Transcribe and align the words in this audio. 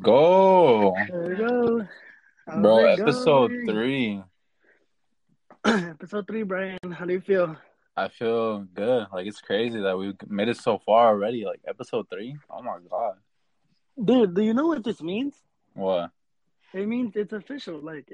go. 0.00 0.94
There 1.08 1.22
we 1.22 1.36
go. 1.36 1.86
How's 2.46 2.62
Bro, 2.62 2.84
episode 2.86 3.50
going? 3.50 3.66
three. 3.66 4.22
episode 5.66 6.26
three, 6.26 6.42
Brayan. 6.42 6.78
How 6.90 7.04
do 7.04 7.12
you 7.12 7.20
feel? 7.20 7.56
I 7.96 8.08
feel 8.08 8.60
good. 8.60 9.06
Like 9.12 9.26
it's 9.26 9.40
crazy 9.40 9.80
that 9.80 9.96
we 9.96 10.14
made 10.28 10.48
it 10.48 10.56
so 10.56 10.78
far 10.78 11.08
already. 11.08 11.44
Like 11.44 11.60
episode 11.68 12.06
three. 12.10 12.36
Oh 12.48 12.62
my 12.62 12.78
god. 12.90 13.16
Dude, 14.02 14.34
do 14.34 14.42
you 14.42 14.54
know 14.54 14.66
what 14.66 14.82
this 14.82 15.02
means? 15.02 15.34
What? 15.74 16.10
It 16.72 16.86
means 16.86 17.12
it's 17.16 17.32
official. 17.32 17.80
Like, 17.80 18.10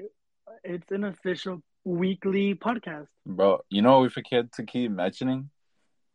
it's 0.63 0.91
an 0.91 1.05
official 1.05 1.61
weekly 1.85 2.55
podcast. 2.55 3.07
Bro, 3.25 3.61
you 3.69 3.81
know 3.81 3.93
what 3.93 4.01
we 4.01 4.09
forget 4.09 4.51
to 4.53 4.63
keep 4.63 4.91
mentioning? 4.91 5.49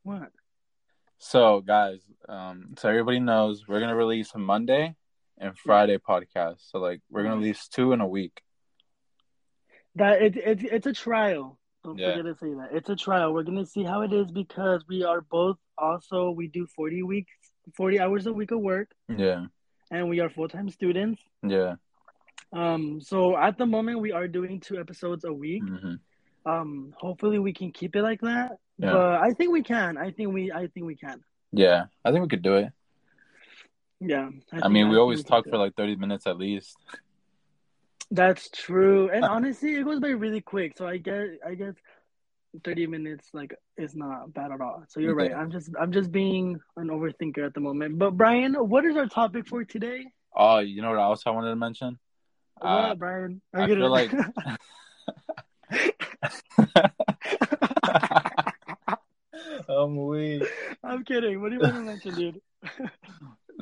What? 0.03 0.31
So 1.19 1.61
guys, 1.61 2.01
um, 2.29 2.75
so 2.77 2.89
everybody 2.89 3.21
knows 3.21 3.67
we're 3.67 3.81
gonna 3.81 3.97
release 3.97 4.33
a 4.35 4.39
Monday 4.39 4.97
and 5.43 5.59
Friday 5.59 5.99
podcast. 5.99 6.59
So 6.71 6.79
like 6.79 7.01
we're 7.11 7.25
gonna 7.25 7.37
release 7.37 7.69
two 7.69 7.93
in 7.93 8.01
a 8.01 8.07
week. 8.09 8.41
That 9.97 10.23
it, 10.23 10.37
it, 10.37 10.65
it's 10.65 10.87
a 10.87 10.93
trial. 10.93 11.59
Don't 11.85 11.99
Yeah. 11.99 12.15
forget 12.17 12.25
to 12.27 12.35
say 12.47 12.55
that. 12.55 12.71
It's 12.73 12.89
a 12.89 12.97
trial. 12.97 13.35
We're 13.35 13.43
going 13.43 13.59
to 13.59 13.67
see 13.67 13.83
how 13.83 14.03
it 14.03 14.13
is 14.13 14.31
because 14.31 14.85
we 14.89 15.03
are 15.05 15.21
both 15.21 15.59
also, 15.77 16.31
we 16.31 16.47
do 16.47 16.65
40 16.67 17.03
weeks, 17.03 17.33
40 17.77 17.99
hours 18.01 18.27
a 18.27 18.33
week 18.33 18.53
of 18.53 18.61
work, 18.61 18.89
Yeah. 19.09 19.47
and 19.91 20.09
we 20.09 20.21
are 20.21 20.31
full 20.31 20.49
time 20.49 20.71
students. 20.71 21.21
Yeah. 21.43 21.75
Um, 22.53 23.01
so 23.01 23.37
at 23.37 23.59
the 23.59 23.67
moment, 23.67 23.99
we 23.99 24.13
are 24.13 24.29
doing 24.29 24.61
two 24.61 24.79
episodes 24.79 25.25
a 25.25 25.33
week. 25.33 25.65
hmm 25.67 25.95
Um, 26.47 26.93
hopefully 26.97 27.39
we 27.39 27.53
can 27.53 27.71
keep 27.73 27.95
it 27.97 28.03
like 28.03 28.21
that. 28.23 28.59
Yeah. 28.79 28.93
But 28.93 29.21
I 29.21 29.33
think 29.33 29.53
we 29.53 29.63
can. 29.63 29.99
I 29.99 30.11
think 30.13 30.33
we. 30.33 30.51
I 30.53 30.69
think 30.69 30.87
we 30.87 30.97
can. 30.97 31.23
Yeah. 31.53 31.87
I 32.05 32.11
think 32.13 32.23
we 32.23 32.29
could 32.29 32.43
do 32.43 32.57
it. 32.57 32.69
Yeah. 34.05 34.29
I, 34.53 34.61
think- 34.61 34.73
mean, 34.73 34.89
we 34.89 34.97
always 34.99 35.23
talk 35.25 35.45
for 35.49 35.59
like 35.59 35.75
thirty 35.77 35.95
minutes 35.97 36.27
at 36.27 36.37
least. 36.39 36.77
That's 38.11 38.51
true. 38.51 39.09
And 39.11 39.25
honestly, 39.37 39.75
it 39.77 39.85
goes 39.85 40.01
by 40.01 40.09
really 40.09 40.41
quick. 40.41 40.77
So 40.77 40.87
I 40.87 40.97
guess. 40.99 41.29
I 41.47 41.55
guess. 41.55 41.75
30 42.65 42.87
minutes 42.87 43.31
like 43.33 43.55
is 43.79 43.97
not 43.97 44.35
bad 44.35 44.53
at 44.53 44.61
all. 44.61 44.85
So 44.87 45.01
you're 45.01 45.15
right. 45.15 45.33
I'm 45.33 45.51
just 45.51 45.71
I'm 45.81 45.91
just 45.91 46.13
being 46.13 46.61
an 46.77 46.89
overthinker 46.89 47.47
at 47.47 47.55
the 47.55 47.61
moment. 47.61 47.99
But 47.99 48.15
Brayan, 48.19 48.53
what 48.69 48.85
is 48.85 48.95
our 48.95 49.07
topic 49.07 49.49
for 49.49 49.65
today? 49.65 50.05
Oh, 50.37 50.59
you 50.59 50.83
know 50.83 50.91
what 50.91 50.99
else 50.99 51.23
I 51.25 51.31
wanted 51.31 51.49
to 51.49 51.57
mention? 51.57 51.99
What, 52.59 52.69
Uh, 52.71 52.95
Brayan? 52.95 53.41
I 53.55 53.63
I'm 53.63 53.69
gonna- 53.71 53.81
feel 53.81 53.91
like- 53.91 54.13
I'm 59.69 59.97
weak. 60.07 60.43
I'm 60.85 61.05
kidding. 61.05 61.41
What 61.41 61.51
do 61.51 61.57
you 61.57 61.61
want 61.63 61.75
to 61.75 61.81
mention, 61.81 62.15
dude? 62.15 62.41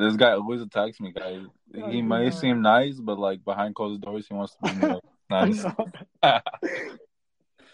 This 0.01 0.17
guy 0.17 0.33
always 0.33 0.63
attacks 0.63 1.01
me, 1.01 1.13
guys. 1.13 1.43
Oh, 1.77 1.91
He 1.91 2.03
may 2.03 2.31
seem 2.31 2.63
nice, 2.63 2.99
but 2.99 3.19
like 3.19 3.45
behind 3.45 3.75
closed 3.75 4.01
doors, 4.01 4.27
he 4.27 4.35
wants 4.35 4.57
to 4.65 4.75
be 4.75 4.87
I 5.31 5.45
nice. 5.47 5.65
uh, 6.23 6.41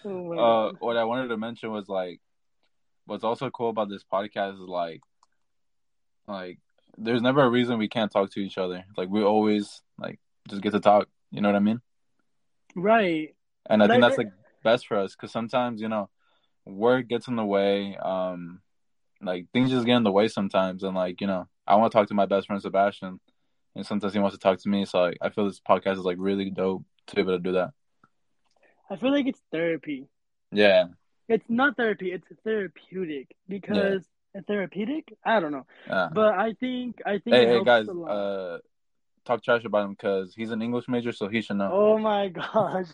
Oh 0.07 0.25
my 0.25 0.73
what 0.79 0.97
I 0.97 1.05
wanted 1.05 1.29
to 1.29 1.37
mention 1.37 1.71
was 1.73 1.89
like, 1.89 2.21
what's 3.07 3.25
also 3.25 3.51
cool 3.51 3.71
about 3.71 3.89
this 3.89 4.05
podcast 4.05 4.55
is 4.55 4.61
like, 4.61 5.01
like, 6.29 6.59
there's 6.97 7.23
never 7.23 7.43
a 7.43 7.51
reason 7.51 7.79
we 7.79 7.89
can't 7.89 8.11
talk 8.11 8.31
to 8.33 8.41
each 8.41 8.57
other. 8.57 8.85
Like 8.97 9.09
we 9.09 9.23
always 9.23 9.83
like 9.99 10.21
just 10.49 10.63
get 10.63 10.73
to 10.73 10.81
talk. 10.81 11.09
You 11.31 11.41
know 11.41 11.49
what 11.49 11.57
I 11.57 11.61
mean? 11.61 11.81
Right. 12.75 13.35
And 13.69 13.83
I 13.83 13.89
think 13.89 14.01
that's 14.01 14.19
like 14.19 14.31
best 14.63 14.87
for 14.87 14.97
us 14.97 15.15
because 15.15 15.33
sometimes 15.33 15.81
you 15.81 15.89
know 15.89 16.09
work 16.65 17.09
gets 17.09 17.29
in 17.29 17.37
the 17.37 17.45
way. 17.45 17.97
Um, 17.97 18.61
like 19.21 19.47
things 19.53 19.71
just 19.71 19.87
get 19.87 19.97
in 19.97 20.05
the 20.05 20.13
way 20.13 20.29
sometimes, 20.29 20.83
and 20.85 20.95
like 20.95 21.21
you 21.21 21.27
know 21.27 21.49
I 21.67 21.77
want 21.77 21.93
to 21.93 21.99
talk 21.99 22.09
to 22.09 22.15
my 22.15 22.27
best 22.27 22.47
friend 22.47 22.61
Sebastian, 22.61 23.21
and 23.75 23.87
sometimes 23.87 24.13
he 24.13 24.19
wants 24.19 24.37
to 24.37 24.41
talk 24.41 24.59
to 24.61 24.69
me. 24.69 24.85
So 24.85 25.01
like, 25.01 25.19
I 25.21 25.31
feel 25.31 25.47
this 25.47 25.61
podcast 25.61 25.99
is 25.99 26.05
like 26.05 26.17
really 26.19 26.51
dope 26.51 26.85
to 27.09 27.15
be 27.15 27.23
able 27.23 27.33
to 27.33 27.39
do 27.39 27.53
that. 27.53 27.71
I 28.91 28.97
feel 28.97 29.11
like 29.11 29.27
it's 29.27 29.41
therapy. 29.51 30.09
Yeah, 30.53 30.87
It's 31.29 31.45
not 31.49 31.77
therapy. 31.77 32.13
It's 32.13 32.27
therapeutic 32.45 33.35
because 33.49 34.05
therapeutic. 34.47 35.13
I 35.25 35.41
don't 35.41 35.53
know, 35.53 35.67
yeah. 35.89 36.09
but 36.13 36.35
I 36.35 36.53
think 36.55 37.01
I 37.05 37.19
think. 37.19 37.35
hey, 37.35 37.47
hey 37.47 37.65
guys, 37.65 37.89
uh, 37.89 38.59
talk 39.25 39.43
trash 39.43 39.65
about 39.65 39.85
him 39.85 39.91
because 39.91 40.35
he's 40.35 40.53
an 40.53 40.63
English 40.63 40.89
major, 40.89 41.13
so 41.13 41.29
he 41.29 41.43
should 41.43 41.57
know. 41.57 41.71
Oh 41.73 41.99
my 41.99 42.29
gosh. 42.55 42.87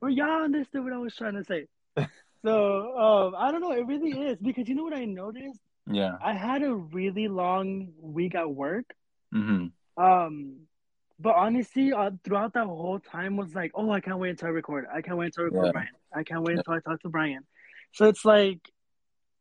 Well, 0.00 0.10
y'all 0.10 0.44
understood 0.44 0.84
what 0.84 0.92
I 0.92 0.98
was 0.98 1.14
trying 1.14 1.34
to 1.34 1.44
say. 1.44 1.66
So, 2.42 2.96
um, 2.96 3.34
I 3.36 3.52
don't 3.52 3.60
know. 3.60 3.72
It 3.72 3.86
really 3.86 4.12
is 4.12 4.38
because 4.40 4.66
you 4.66 4.74
know 4.74 4.84
what 4.84 4.96
I 4.96 5.04
noticed? 5.04 5.60
Yeah. 5.90 6.16
I 6.22 6.32
had 6.32 6.62
a 6.62 6.74
really 6.74 7.28
long 7.28 7.92
week 8.00 8.34
at 8.34 8.50
work. 8.50 8.86
hmm 9.32 9.66
Um, 9.96 10.66
but 11.18 11.34
honestly, 11.36 11.92
uh, 11.92 12.10
throughout 12.24 12.54
that 12.54 12.66
whole 12.66 12.98
time 12.98 13.36
was 13.36 13.54
like, 13.54 13.72
oh, 13.74 13.90
I 13.90 14.00
can't 14.00 14.18
wait 14.18 14.30
until 14.30 14.48
I 14.48 14.52
record. 14.52 14.86
I 14.92 15.02
can't 15.02 15.18
wait 15.18 15.26
until 15.26 15.42
I 15.42 15.46
record 15.46 15.66
Yeah. 15.66 15.72
Brayan. 15.72 15.96
I 16.14 16.22
can't 16.24 16.42
wait 16.42 16.54
Yeah. 16.54 16.58
until 16.60 16.74
I 16.74 16.80
talk 16.80 17.00
to 17.02 17.08
Brayan. 17.10 17.44
So 17.92 18.06
it's 18.08 18.24
like, 18.24 18.60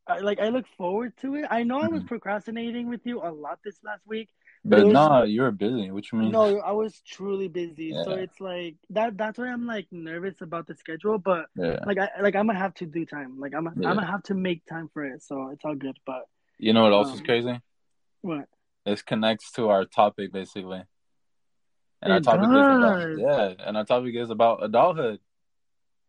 I, 0.07 0.19
like 0.19 0.39
I 0.39 0.49
look 0.49 0.65
forward 0.75 1.13
to 1.21 1.35
it. 1.35 1.45
I 1.49 1.63
know 1.63 1.81
I 1.81 1.87
was 1.87 2.03
Mhm. 2.03 2.07
procrastinating 2.07 2.89
with 2.89 3.05
you 3.05 3.21
a 3.21 3.29
lot 3.31 3.59
this 3.63 3.77
last 3.83 4.05
week. 4.07 4.29
But 4.65 4.83
was- 4.85 4.93
no, 4.93 5.23
you 5.23 5.43
were 5.43 5.51
busy. 5.51 5.89
Which 5.91 6.11
you 6.11 6.19
mean? 6.19 6.31
No, 6.31 6.59
I 6.59 6.71
was 6.73 6.99
truly 7.01 7.47
busy. 7.47 7.93
So 7.93 8.11
it's 8.11 8.41
like 8.41 8.75
that. 8.89 9.15
That's 9.17 9.37
why 9.37 9.47
I'm 9.47 9.65
like 9.65 9.87
nervous 9.91 10.41
about 10.41 10.67
the 10.67 10.75
schedule. 10.75 11.17
But 11.17 11.45
Yeah. 11.55 11.79
like 11.85 11.97
I 11.97 12.09
like 12.21 12.35
I'm 12.35 12.47
gonna 12.47 12.59
have 12.59 12.73
to 12.81 12.85
do 12.85 13.05
time. 13.05 13.39
Like 13.39 13.53
I'm 13.55 13.65
Yeah. 13.65 13.89
I'm 13.89 13.95
gonna 13.95 14.05
have 14.15 14.23
to 14.23 14.33
make 14.33 14.65
time 14.65 14.89
for 14.89 15.05
it. 15.05 15.21
So 15.23 15.49
it's 15.51 15.63
all 15.63 15.75
good. 15.75 15.97
But 16.05 16.27
You 16.59 16.73
know 16.73 16.83
what 16.83 16.93
else 16.93 17.13
is 17.13 17.21
Um, 17.21 17.25
crazy? 17.25 17.61
what? 18.21 18.45
This 18.85 19.01
connects 19.01 19.51
to 19.53 19.69
our 19.69 19.85
topic 19.85 20.31
basically. 20.31 20.83
And 22.01 22.13
our 22.13 22.19
It 22.19 22.23
topic 22.23 22.43
is 22.49 22.49
about 22.77 23.17
yeah, 23.17 23.53
and 23.65 23.77
our 23.77 23.85
topic 23.85 24.15
is 24.15 24.29
about 24.29 24.63
adulthood. 24.63 25.19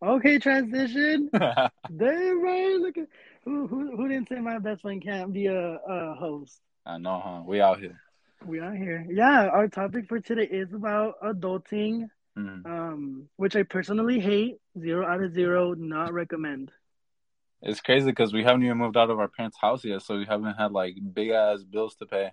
Okay, 0.02 0.38
transition. 0.38 1.28
Damn 1.32 2.42
right. 2.42 2.76
Look 2.80 2.98
at 2.98 3.08
who 3.44 3.66
who 3.66 3.96
who 3.96 4.08
didn't 4.08 4.28
say 4.28 4.40
my 4.40 4.58
best 4.58 4.82
friend 4.82 5.02
can't 5.02 5.32
be 5.32 5.46
a, 5.46 5.74
a 5.76 6.14
host. 6.14 6.60
I 6.86 6.98
know, 6.98 7.20
huh? 7.24 7.42
We 7.46 7.60
out 7.60 7.78
here. 7.80 8.00
We 8.44 8.58
are 8.60 8.74
here. 8.74 9.06
Yeah, 9.10 9.48
our 9.48 9.68
topic 9.68 10.06
for 10.08 10.18
today 10.20 10.44
is 10.50 10.72
about 10.72 11.20
adulting, 11.22 12.08
Mhm. 12.38 12.64
um, 12.64 13.28
which 13.36 13.54
I 13.56 13.62
personally 13.64 14.18
hate. 14.20 14.56
Zero 14.80 15.06
out 15.06 15.22
of 15.22 15.32
zero, 15.34 15.74
not 15.74 16.12
recommend. 16.14 16.70
It's 17.62 17.80
crazy 17.80 18.06
because 18.10 18.32
we 18.32 18.42
haven't 18.42 18.64
even 18.64 18.78
moved 18.78 18.96
out 18.96 19.10
of 19.10 19.18
our 19.18 19.28
parents' 19.28 19.58
house 19.60 19.84
yet, 19.84 20.02
so 20.02 20.16
we 20.18 20.24
haven't 20.24 20.54
had 20.54 20.72
like 20.72 20.94
big 21.12 21.30
ass 21.30 21.62
bills 21.62 21.94
to 21.96 22.06
pay. 22.06 22.30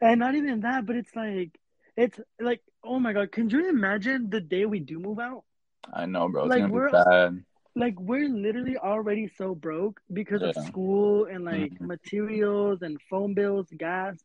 And 0.00 0.20
not 0.20 0.34
even 0.34 0.60
that, 0.60 0.86
but 0.86 0.96
it's 0.96 1.14
like 1.16 1.58
it's 1.96 2.20
like 2.40 2.62
oh 2.84 2.98
my 3.00 3.12
god, 3.12 3.32
can 3.32 3.50
you 3.50 3.68
imagine 3.68 4.30
the 4.30 4.40
day 4.40 4.64
we 4.66 4.78
do 4.80 4.98
move 5.00 5.18
out? 5.18 5.44
I 5.92 6.06
know, 6.06 6.28
bro. 6.28 6.44
It's 6.46 6.50
Like, 6.50 6.70
we're- 6.70 6.90
be 6.90 6.92
bad. 6.92 7.44
Like 7.78 8.00
we're 8.00 8.28
literally 8.28 8.78
already 8.78 9.28
so 9.36 9.54
broke 9.54 10.00
because 10.10 10.40
of 10.42 10.54
school 10.64 11.26
and 11.26 11.44
like 11.44 11.72
Mhm. 11.72 11.86
materials 11.86 12.80
and 12.80 12.98
phone 13.10 13.34
bills, 13.34 13.68
gas. 13.76 14.16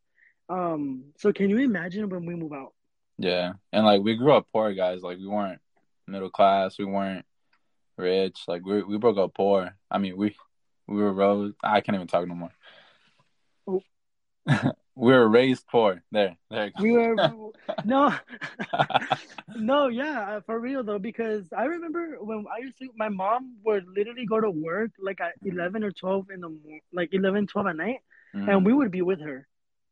Um, 0.48 1.12
so 1.18 1.34
can 1.34 1.50
you 1.50 1.58
imagine 1.58 2.08
when 2.08 2.26
we 2.26 2.36
move 2.36 2.54
out? 2.54 2.74
Yeah, 3.18 3.54
and 3.74 3.86
like 3.86 4.02
we 4.04 4.16
grew 4.16 4.32
up 4.34 4.48
poor, 4.54 4.72
guys. 4.74 5.02
Like 5.02 5.18
we 5.18 5.28
weren't 5.28 5.60
middle 6.08 6.30
class. 6.30 6.78
We 6.80 6.86
weren't 6.86 7.26
rich. 8.02 8.44
Like 8.48 8.66
we 8.66 8.84
we 8.84 8.98
broke 8.98 9.20
up 9.20 9.36
poor. 9.36 9.78
I 9.92 10.00
mean, 10.00 10.18
we 10.18 10.36
we 10.88 10.98
were 11.02 11.14
rose. 11.14 11.54
I 11.64 11.82
can't 11.82 11.96
even 11.96 12.08
talk 12.08 12.28
no 12.28 12.36
more. 12.36 12.52
We 14.96 15.14
were 15.14 15.28
raised 15.28 15.68
poor. 15.68 16.04
There, 16.12 16.38
there. 16.50 16.72
We 16.78 16.92
were 16.92 17.18
no, 17.84 18.14
no, 19.56 19.88
yeah, 19.88 20.38
uh, 20.38 20.42
for 20.46 20.60
real 20.60 20.84
though, 20.84 21.00
because 21.00 21.48
I 21.56 21.66
remember 21.66 22.18
when 22.22 22.46
I 22.54 22.62
used 22.62 22.78
to, 22.80 22.90
my 22.96 23.10
mom 23.10 23.58
would 23.66 23.86
literally 23.88 24.26
go 24.26 24.40
to 24.40 24.50
work 24.50 24.92
like 25.00 25.22
at 25.22 25.34
eleven 25.46 25.84
or 25.84 25.92
twelve 25.92 26.30
in 26.34 26.42
the 26.42 26.80
like 26.94 27.10
11, 27.14 27.48
12 27.48 27.68
at 27.68 27.76
night, 27.78 28.00
Mhm. 28.34 28.48
and 28.52 28.66
we 28.66 28.74
would 28.74 28.92
be 28.92 29.02
with 29.02 29.22
her 29.22 29.48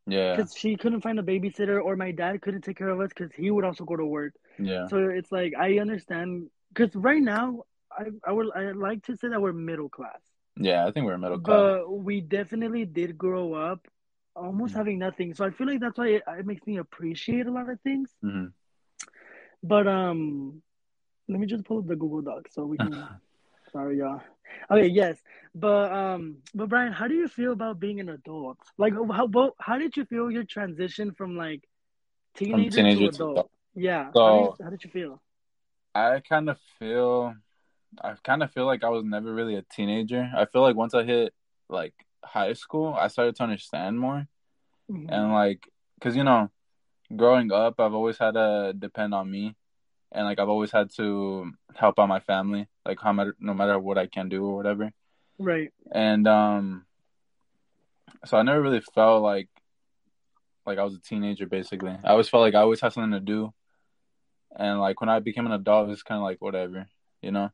yeah, 0.07 0.35
because 0.35 0.55
she 0.55 0.75
couldn't 0.77 1.01
find 1.01 1.19
a 1.19 1.23
babysitter, 1.23 1.83
or 1.83 1.95
my 1.95 2.11
dad 2.11 2.41
couldn't 2.41 2.63
take 2.63 2.77
care 2.77 2.89
of 2.89 2.99
us 3.01 3.09
because 3.09 3.31
he 3.33 3.51
would 3.51 3.65
also 3.65 3.85
go 3.85 3.95
to 3.95 4.05
work. 4.05 4.33
yeah, 4.59 4.87
So 4.87 4.97
it's 5.09 5.31
like 5.31 5.53
I 5.57 5.79
understand 5.79 6.49
because 6.73 6.95
right 6.95 7.21
now 7.21 7.63
I 7.99 8.03
I 8.29 8.31
would 8.31 8.47
I 8.55 8.71
like 8.71 9.03
to 9.07 9.15
say 9.17 9.27
that 9.29 9.41
we're 9.41 9.53
middle 9.53 9.89
class, 9.89 10.21
yeah. 10.57 10.85
I 10.87 10.91
think 10.91 11.05
we're 11.05 11.17
middle 11.17 11.39
class. 11.39 11.57
but 11.57 11.91
we 11.91 12.21
definitely 12.21 12.85
did 12.85 13.17
grow 13.17 13.53
up 13.53 13.87
almost 14.35 14.73
Mhm. 14.73 14.77
having 14.77 14.99
nothing. 14.99 15.33
So 15.35 15.45
I 15.45 15.51
feel 15.51 15.67
like 15.67 15.79
that's 15.81 15.97
why 15.97 16.07
it, 16.17 16.23
it 16.27 16.45
makes 16.45 16.65
me 16.65 16.77
appreciate 16.77 17.47
a 17.47 17.51
lot 17.51 17.69
of 17.69 17.79
things. 17.81 18.09
hmm 18.21 18.47
But 19.63 19.87
um, 19.87 20.61
let 21.27 21.39
me 21.39 21.47
just 21.47 21.65
pull 21.65 21.79
up 21.79 21.87
the 21.87 21.95
Google 21.95 22.21
Doc 22.21 22.47
so 22.51 22.65
we 22.65 22.77
can. 22.77 22.93
sorry, 23.73 23.97
y'all. 23.99 24.21
Okay, 24.71 24.87
yes, 24.87 25.17
but 25.55 25.91
um, 25.91 26.37
but 26.55 26.69
Brayan, 26.69 26.93
how 26.93 27.07
do 27.07 27.15
you 27.15 27.27
feel 27.27 27.51
about 27.53 27.79
being 27.79 27.99
an 27.99 28.09
adult? 28.09 28.57
Like, 28.77 28.93
how 28.93 29.29
how 29.59 29.77
did 29.77 29.95
you 29.97 30.05
feel 30.05 30.31
your 30.31 30.43
transition 30.43 31.11
from 31.13 31.35
like 31.37 31.67
teenager, 32.35 32.69
teenager 32.77 32.99
to 32.99 33.11
to 33.11 33.15
adult? 33.15 33.31
adult. 33.31 33.51
Yeah. 33.75 34.11
So- 34.13 34.25
how, 34.25 34.31
do 34.33 34.39
you, 34.39 34.53
how 34.63 34.69
did 34.69 34.83
you 34.83 34.89
feel? 34.91 35.21
I 35.95 36.21
kind 36.27 36.49
of 36.49 36.57
feel, 36.79 37.35
I 38.01 38.13
kind 38.23 38.43
of 38.43 38.51
feel 38.51 38.65
like 38.65 38.83
I 38.83 38.89
was 38.89 39.03
never 39.03 39.33
really 39.33 39.55
a 39.55 39.63
teenager. 39.63 40.29
I 40.35 40.45
feel 40.45 40.61
like 40.61 40.75
once 40.75 40.93
I 40.93 41.03
hit 41.03 41.33
like 41.69 41.93
high 42.23 42.53
school, 42.53 42.93
I 42.93 43.07
started 43.07 43.35
to 43.37 43.43
understand 43.43 43.99
more. 43.99 44.27
Mhm. 44.89 45.05
and 45.07 45.33
like 45.33 45.67
because 45.95 46.15
you 46.15 46.23
know 46.23 46.49
growing 47.15 47.51
up, 47.51 47.79
I've 47.79 47.93
always 47.93 48.17
had 48.17 48.33
to 48.33 48.73
depend 48.77 49.13
on 49.13 49.29
me, 49.29 49.55
and 50.11 50.25
like 50.25 50.39
I've 50.39 50.49
always 50.49 50.71
had 50.71 50.89
to 50.97 51.51
help 51.75 51.99
out 51.99 52.07
my 52.09 52.19
family, 52.19 52.67
like 52.85 52.99
how 52.99 53.13
matter, 53.13 53.35
no 53.39 53.53
matter 53.53 53.77
what 53.79 53.97
I 53.97 54.07
can 54.07 54.29
do 54.29 54.45
or 54.45 54.55
whatever. 54.55 54.91
Right. 55.37 55.71
And 55.91 56.27
um, 56.27 56.85
so 58.25 58.37
I 58.37 58.43
never 58.43 58.61
really 58.61 58.81
felt 58.81 59.23
like 59.23 59.49
like 60.65 60.77
I 60.77 60.83
was 60.83 60.95
a 60.95 61.01
teenager. 61.01 61.45
Basically, 61.45 61.95
I 62.03 62.09
always 62.09 62.29
felt 62.29 62.41
like 62.41 62.55
I 62.55 62.61
always 62.61 62.81
had 62.81 62.93
something 62.93 63.11
to 63.11 63.19
do, 63.19 63.53
and 64.55 64.79
like 64.79 65.01
when 65.01 65.09
I 65.09 65.19
became 65.19 65.45
an 65.45 65.51
adult, 65.53 65.89
it's 65.89 66.03
kind 66.03 66.19
of 66.19 66.23
like 66.23 66.41
whatever, 66.41 66.87
you 67.21 67.31
know. 67.31 67.51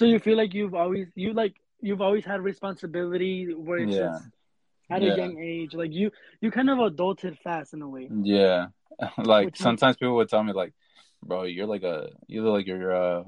So 0.00 0.06
you 0.06 0.18
feel 0.18 0.38
like 0.38 0.54
you've 0.54 0.74
always 0.74 1.08
you 1.14 1.34
like 1.34 1.54
you've 1.82 2.00
always 2.00 2.24
had 2.24 2.40
responsibility 2.40 3.52
where 3.52 3.80
it's 3.84 3.94
Yeah. 3.94 4.06
just 4.08 4.24
at 4.88 5.02
Yeah. 5.02 5.12
a 5.12 5.16
young 5.22 5.34
age. 5.38 5.74
Like 5.74 5.92
you 5.92 6.10
you 6.40 6.50
kind 6.50 6.70
of 6.70 6.78
adulted 6.78 7.36
fast 7.44 7.74
in 7.74 7.82
a 7.82 7.88
way. 7.96 8.08
Yeah, 8.10 8.68
like 9.18 9.44
Which 9.44 9.60
means- 9.60 9.66
sometimes 9.68 9.96
people 9.98 10.16
would 10.16 10.30
tell 10.30 10.42
me 10.42 10.54
like, 10.54 10.72
"Bro, 11.22 11.38
you're 11.52 11.66
like 11.74 11.82
a 11.82 12.08
you 12.32 12.42
look 12.42 12.54
like 12.54 12.66
you're 12.66 12.96
uh 12.96 13.24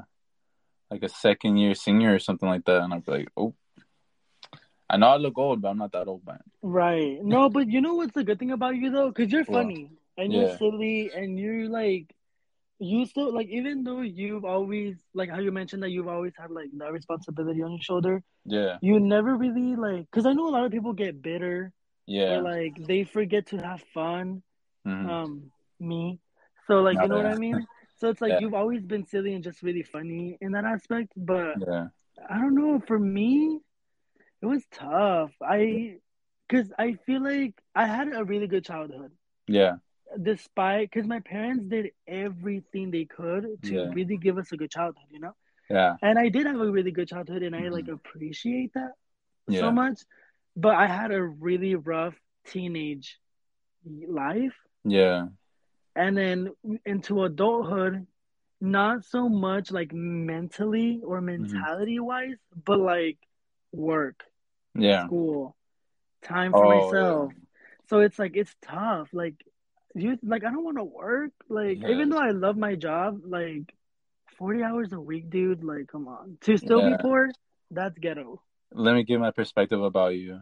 like 0.90 1.02
a 1.02 1.10
second 1.10 1.58
year 1.58 1.74
senior 1.74 2.14
or 2.14 2.18
something 2.28 2.48
like 2.54 2.64
that," 2.64 2.80
and 2.82 2.94
I'd 2.94 3.04
be 3.04 3.12
like, 3.18 3.28
"Oh, 3.36 3.52
I 4.88 4.96
know 4.96 5.08
I 5.08 5.18
look 5.18 5.36
old, 5.36 5.60
but 5.60 5.68
I'm 5.68 5.78
not 5.84 5.92
that 5.92 6.08
old, 6.08 6.24
man." 6.26 6.40
Right. 6.62 7.22
No, 7.22 7.50
but 7.50 7.68
you 7.68 7.82
know 7.82 7.96
what's 7.96 8.14
the 8.14 8.24
good 8.24 8.38
thing 8.38 8.52
about 8.52 8.76
you 8.76 8.88
though? 8.90 9.08
Because 9.12 9.30
you're 9.30 9.44
funny 9.58 9.90
and 10.16 10.32
you're 10.32 10.56
silly 10.56 11.10
and 11.14 11.38
you're 11.38 11.68
like, 11.68 12.06
you 12.82 13.06
still 13.06 13.34
like 13.34 13.48
even 13.48 13.84
though 13.84 14.02
you've 14.02 14.44
always 14.44 14.96
like 15.14 15.30
how 15.30 15.40
you 15.40 15.52
mentioned 15.52 15.82
that 15.82 15.90
you've 15.90 16.08
always 16.08 16.34
had 16.38 16.50
like 16.50 16.70
that 16.78 16.92
responsibility 16.92 17.62
on 17.62 17.72
your 17.72 17.82
shoulder, 17.82 18.22
Yeah, 18.44 18.78
you 18.80 19.00
never 19.00 19.36
really 19.36 19.76
like. 19.76 20.06
Because 20.10 20.26
I 20.26 20.32
know 20.34 20.48
a 20.48 20.54
lot 20.54 20.64
of 20.66 20.72
people 20.72 20.92
get 20.94 21.22
bitter 21.22 21.72
yeah, 22.06 22.26
or 22.26 22.40
like 22.42 22.76
they 22.88 23.04
forget 23.04 23.46
to 23.48 23.58
have 23.58 23.82
fun. 23.94 24.42
mhm. 24.84 25.08
Um, 25.08 25.50
me. 25.80 26.20
So 26.66 26.80
like 26.80 27.00
you 27.00 27.08
know 27.08 27.16
what 27.16 27.26
I 27.26 27.36
mean. 27.36 27.66
So 27.96 28.08
it's 28.10 28.20
like 28.22 28.34
Yeah. 28.34 28.40
you've 28.40 28.54
always 28.54 28.84
been 28.86 29.06
silly 29.06 29.34
and 29.34 29.44
just 29.44 29.62
really 29.62 29.82
funny 29.82 30.38
in 30.40 30.52
that 30.52 30.64
aspect, 30.64 31.12
but 31.16 31.56
yeah, 31.56 31.88
I 32.30 32.38
don't 32.38 32.54
know. 32.54 32.80
For 32.86 32.98
me, 32.98 33.60
it 34.42 34.46
was 34.46 34.64
tough. 34.72 35.32
I, 35.42 35.98
cause 36.50 36.72
I 36.78 36.94
feel 37.06 37.22
like 37.22 37.54
I 37.74 37.86
had 37.86 38.14
a 38.14 38.24
really 38.24 38.46
good 38.48 38.64
childhood, 38.64 39.12
yeah, 39.48 39.76
despite 40.20 40.90
because 40.90 41.06
my 41.06 41.20
parents 41.20 41.66
did 41.66 41.90
everything 42.06 42.90
they 42.90 43.04
could 43.04 43.46
to 43.64 43.78
Yeah. 43.78 43.92
really 43.92 44.16
give 44.16 44.38
us 44.38 44.52
a 44.52 44.56
good 44.56 44.70
childhood, 44.70 45.04
you 45.10 45.20
know. 45.20 45.32
yeah, 45.70 45.96
And 46.02 46.18
I 46.18 46.28
did 46.28 46.46
have 46.46 46.60
a 46.60 46.70
really 46.70 46.92
good 46.92 47.08
childhood, 47.08 47.42
and 47.42 47.54
I 47.54 47.68
Mhm. 47.68 47.70
like 47.70 47.88
appreciate 47.88 48.72
that 48.74 48.92
yeah, 49.48 49.50
so 49.50 49.70
much. 49.72 50.00
But 50.56 50.74
I 50.74 50.86
had 50.86 51.12
a 51.12 51.22
really 51.22 51.74
rough 51.74 52.14
teenage 52.46 53.18
life, 54.08 54.54
yeah, 54.84 55.28
and 55.94 56.16
then 56.16 56.48
into 56.84 57.22
adulthood, 57.24 58.06
not 58.60 59.04
so 59.04 59.28
much 59.28 59.70
like 59.70 59.92
mentally 59.92 61.00
or 61.04 61.20
Mm-hmm. 61.38 61.62
mentality 61.62 61.98
wise, 61.98 62.36
but 62.64 62.78
like 62.80 63.18
work. 63.72 64.22
yeah. 64.74 65.08
school, 65.08 65.56
time 66.22 66.54
for 66.54 66.66
Oh, 66.66 66.66
myself. 66.66 67.32
So 67.88 68.00
it's 68.00 68.18
like 68.18 68.36
it's 68.36 68.54
tough. 68.62 69.08
Like 69.12 69.34
you 69.94 70.18
like 70.22 70.44
I 70.44 70.50
don't 70.50 70.64
want 70.64 70.78
to 70.78 70.84
work. 70.84 71.32
Like 71.48 71.78
Yeah. 71.78 71.90
even 71.90 72.08
though 72.08 72.18
I 72.18 72.30
love 72.30 72.56
my 72.56 72.74
job, 72.74 73.20
like 73.26 73.74
forty 74.38 74.62
hours 74.62 74.92
a 74.92 75.00
week, 75.00 75.30
dude. 75.30 75.64
Like 75.64 75.88
come 75.88 76.08
on, 76.08 76.38
to 76.42 76.56
still 76.56 76.80
Yeah. 76.80 76.96
be 76.96 77.02
poor, 77.02 77.30
that's 77.70 77.98
ghetto. 77.98 78.42
Let 78.72 78.94
me 78.94 79.04
give 79.04 79.20
my 79.20 79.30
perspective 79.30 79.82
about 79.82 80.14
you. 80.14 80.40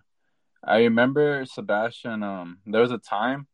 I 0.62 0.80
remember 0.80 1.44
Sebastian. 1.46 2.22
Um, 2.22 2.58
there 2.66 2.82
was 2.82 2.92
a 2.92 2.98
time 2.98 3.46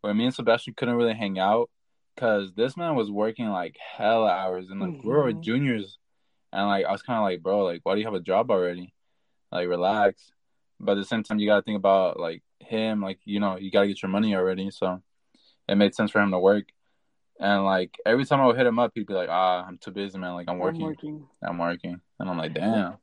where 0.00 0.14
me 0.14 0.24
and 0.24 0.34
Sebastian 0.34 0.74
couldn't 0.74 0.96
really 0.96 1.14
hang 1.14 1.38
out 1.38 1.70
because 2.14 2.52
this 2.54 2.76
man 2.76 2.94
was 2.94 3.10
working 3.10 3.48
like 3.48 3.76
hell 3.78 4.26
hours, 4.26 4.70
and 4.70 4.80
like 4.80 5.02
we 5.02 5.10
were 5.10 5.32
Mhm. 5.32 5.40
juniors, 5.40 5.98
and 6.52 6.66
like 6.66 6.84
I 6.86 6.92
was 6.92 7.02
kind 7.02 7.18
of 7.18 7.24
like, 7.24 7.42
bro, 7.42 7.64
like 7.64 7.80
why 7.84 7.94
do 7.94 8.00
you 8.00 8.06
have 8.06 8.14
a 8.14 8.20
job 8.20 8.50
already? 8.50 8.92
Like 9.52 9.68
relax. 9.68 10.32
But 10.80 10.92
at 10.92 10.98
the 10.98 11.04
same 11.04 11.22
time, 11.22 11.38
you 11.38 11.46
gotta 11.46 11.62
think 11.62 11.76
about 11.76 12.18
like 12.18 12.42
him, 12.60 13.00
like 13.00 13.20
you 13.24 13.40
know, 13.40 13.56
you 13.56 13.70
gotta 13.70 13.86
get 13.86 14.02
your 14.02 14.10
money 14.10 14.34
already. 14.34 14.70
So 14.70 15.00
it 15.68 15.76
made 15.76 15.94
sense 15.94 16.10
for 16.10 16.20
him 16.20 16.30
to 16.30 16.38
work. 16.38 16.66
And 17.40 17.64
like 17.64 17.90
every 18.06 18.24
time 18.24 18.40
I 18.40 18.46
would 18.46 18.56
hit 18.56 18.66
him 18.66 18.78
up, 18.78 18.92
he'd 18.94 19.06
be 19.06 19.14
like, 19.14 19.28
"Ah, 19.28 19.64
I'm 19.66 19.78
too 19.78 19.90
busy, 19.90 20.18
man. 20.18 20.34
Like 20.34 20.48
I'm 20.48 20.58
working, 20.58 20.82
I'm 20.82 20.86
working. 20.88 21.26
I'm 21.42 21.58
working." 21.58 22.00
And 22.20 22.30
I'm 22.30 22.38
like, 22.38 22.54
"Damn, 22.54 22.98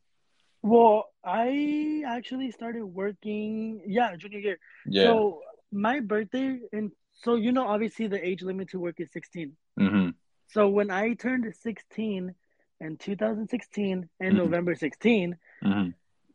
Well, 0.61 1.09
I 1.23 2.03
actually 2.07 2.51
started 2.51 2.85
working. 2.85 3.81
Yeah, 3.85 4.15
junior 4.15 4.39
year. 4.39 4.59
yeah, 4.85 5.03
So 5.05 5.41
my 5.71 5.99
birthday, 5.99 6.59
and 6.71 6.91
so 7.13 7.35
you 7.35 7.51
know, 7.51 7.67
obviously 7.67 8.07
the 8.07 8.25
age 8.25 8.41
limit 8.41 8.69
to 8.69 8.79
work 8.79 8.99
is 8.99 9.11
sixteen. 9.11 9.57
hmm 9.77 10.09
So 10.47 10.69
when 10.69 10.91
I 10.91 11.13
turned 11.13 11.45
16 11.55 12.35
in 12.81 12.97
2016 12.97 14.09
and 14.19 14.33
Mhm. 14.33 14.37
November 14.37 14.75
16, 14.75 15.37
hmm 15.63 15.89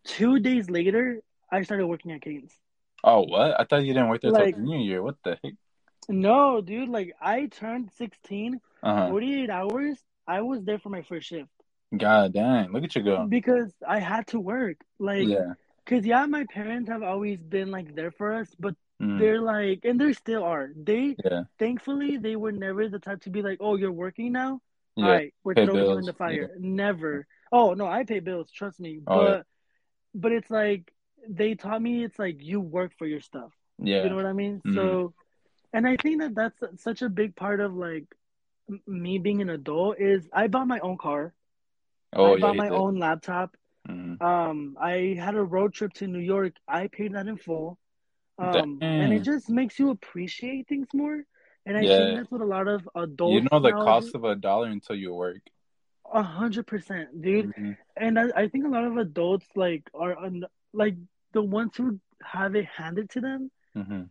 two 0.05 0.38
days 0.38 0.70
later, 0.70 1.20
I 1.50 1.62
started 1.62 1.87
working 1.87 2.12
at 2.12 2.20
Cane's. 2.23 2.55
Oh, 3.05 3.23
what? 3.23 3.58
I 3.61 3.64
thought 3.64 3.84
you 3.84 3.93
didn't 3.94 4.08
work 4.08 4.20
there 4.23 4.31
Like- 4.32 4.55
till 4.55 4.64
New 4.64 4.78
Year. 4.78 5.02
What 5.02 5.17
the 5.25 5.38
heck? 5.43 5.55
No, 6.08 6.61
dude, 6.61 6.88
like 6.88 7.14
I 7.20 7.47
turned 7.47 7.91
16, 7.97 8.61
Uh 8.82 8.94
huh. 8.94 9.08
48 9.11 9.50
hours, 9.50 9.99
I 10.26 10.41
was 10.43 10.62
there 10.64 10.79
for 10.79 10.88
my 10.91 11.03
first 11.03 11.29
shift 11.29 11.50
God 11.97 12.32
dang, 12.32 12.73
look 12.73 12.85
at 12.85 12.94
you 12.97 13.03
go. 13.03 13.26
because 13.26 13.73
I 13.87 13.99
had 14.00 14.26
to 14.29 14.41
work. 14.41 14.76
Like, 14.99 15.29
Yeah. 15.29 15.55
because 15.85 16.05
yeah, 16.05 16.26
my 16.26 16.44
parents 16.44 16.88
have 16.91 17.03
always 17.03 17.38
been 17.41 17.70
like 17.70 17.94
there 17.94 18.11
for 18.11 18.35
us, 18.35 18.53
but 18.58 18.75
Mhm. 19.00 19.19
they're 19.19 19.41
like, 19.41 19.85
and 19.85 20.00
they 20.00 20.12
still 20.12 20.43
are. 20.43 20.70
They, 20.76 21.17
Yeah. 21.25 21.44
thankfully, 21.58 22.17
they 22.17 22.35
were 22.37 22.52
never 22.52 22.88
the 22.88 22.99
type 22.99 23.20
to 23.23 23.31
be 23.31 23.41
like, 23.43 23.59
oh, 23.61 23.76
you're 23.76 23.93
working 23.93 24.32
now? 24.32 24.61
Yeah. 24.97 25.05
All 25.06 25.12
right, 25.12 25.35
we're 25.44 25.55
Pay 25.55 25.64
throwing 25.67 25.87
you 25.87 25.99
in 25.99 26.05
the 26.06 26.12
fire. 26.12 26.50
Never. 26.59 27.26
Oh 27.52 27.75
no, 27.75 27.87
I 27.87 28.05
pay 28.05 28.20
bills. 28.20 28.50
Trust 28.50 28.81
me. 28.81 29.00
Oh, 29.06 29.19
but 29.19 29.37
yeah. 29.38 29.43
but 30.14 30.32
it's 30.32 30.50
like 30.50 30.93
they 31.29 31.55
taught 31.55 31.81
me 31.82 32.02
it's 32.05 32.19
like 32.19 32.43
you 32.43 32.61
work 32.61 32.93
for 32.99 33.06
your 33.06 33.20
stuff. 33.20 33.52
Yeah. 33.79 34.02
You 34.02 34.11
know 34.11 34.17
what 34.17 34.26
I 34.26 34.32
mean? 34.32 34.61
Mhm. 34.64 34.75
So, 34.75 35.14
and 35.76 35.87
I 35.87 35.96
think 35.99 36.23
that 36.23 36.34
that's 36.34 36.82
such 36.82 37.02
a 37.02 37.08
big 37.11 37.37
part 37.37 37.61
of 37.61 37.75
like 37.75 38.06
me 38.87 39.19
being 39.19 39.43
an 39.43 39.50
adult 39.50 40.00
is 40.00 40.26
I 40.32 40.46
bought 40.49 40.67
my 40.67 40.78
own 40.81 40.96
car. 40.96 41.34
oh, 42.14 42.32
I 42.32 42.37
yeah. 42.37 42.40
bought 42.40 42.56
my 42.56 42.70
did. 42.70 42.78
own 42.78 42.99
laptop. 42.99 43.56
Mhm. 43.87 44.20
Um, 44.23 44.76
I 44.81 45.14
had 45.20 45.34
a 45.34 45.43
road 45.43 45.75
trip 45.75 45.93
to 45.94 46.06
New 46.06 46.25
York. 46.34 46.55
I 46.67 46.87
paid 46.88 47.12
that 47.12 47.26
in 47.26 47.37
full. 47.37 47.78
Um, 48.38 48.78
and 48.81 49.12
it 49.12 49.23
just 49.23 49.50
makes 49.50 49.78
you 49.78 49.90
appreciate 49.90 50.67
things 50.67 50.88
more. 50.94 51.25
And 51.67 51.76
I 51.76 51.82
Yeah. 51.82 51.96
think 51.99 52.17
that's 52.17 52.31
what 52.31 52.40
a 52.40 52.46
lot 52.46 52.69
of 52.69 52.88
adults 52.94 53.34
You 53.34 53.49
know 53.50 53.61
the 53.61 53.73
cost 53.73 54.14
of 54.14 54.25
a 54.25 54.34
dollar 54.34 54.69
until 54.69 54.97
you 54.97 55.12
work. 55.12 55.42
A 56.11 56.23
hundred 56.23 56.66
percent, 56.66 57.21
dude. 57.21 57.52
Mhm. 57.54 57.76
And 57.97 58.18
I, 58.18 58.28
I 58.35 58.49
think 58.49 58.64
a 58.64 58.68
lot 58.68 58.85
of 58.85 58.97
adults 58.97 59.47
like 59.54 59.90
are 59.92 60.16
un, 60.16 60.45
like 60.73 60.97
the 61.33 61.42
ones 61.42 61.76
who 61.76 62.00
have 62.23 62.54
it 62.56 62.64
handed 62.64 63.11
to 63.11 63.21
them. 63.21 63.50
Mhm. 63.76 64.09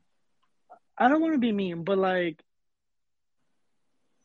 I 0.97 1.07
don't 1.09 1.21
want 1.21 1.33
to 1.33 1.39
be 1.39 1.51
mean, 1.51 1.83
but 1.83 1.97
like, 1.97 2.41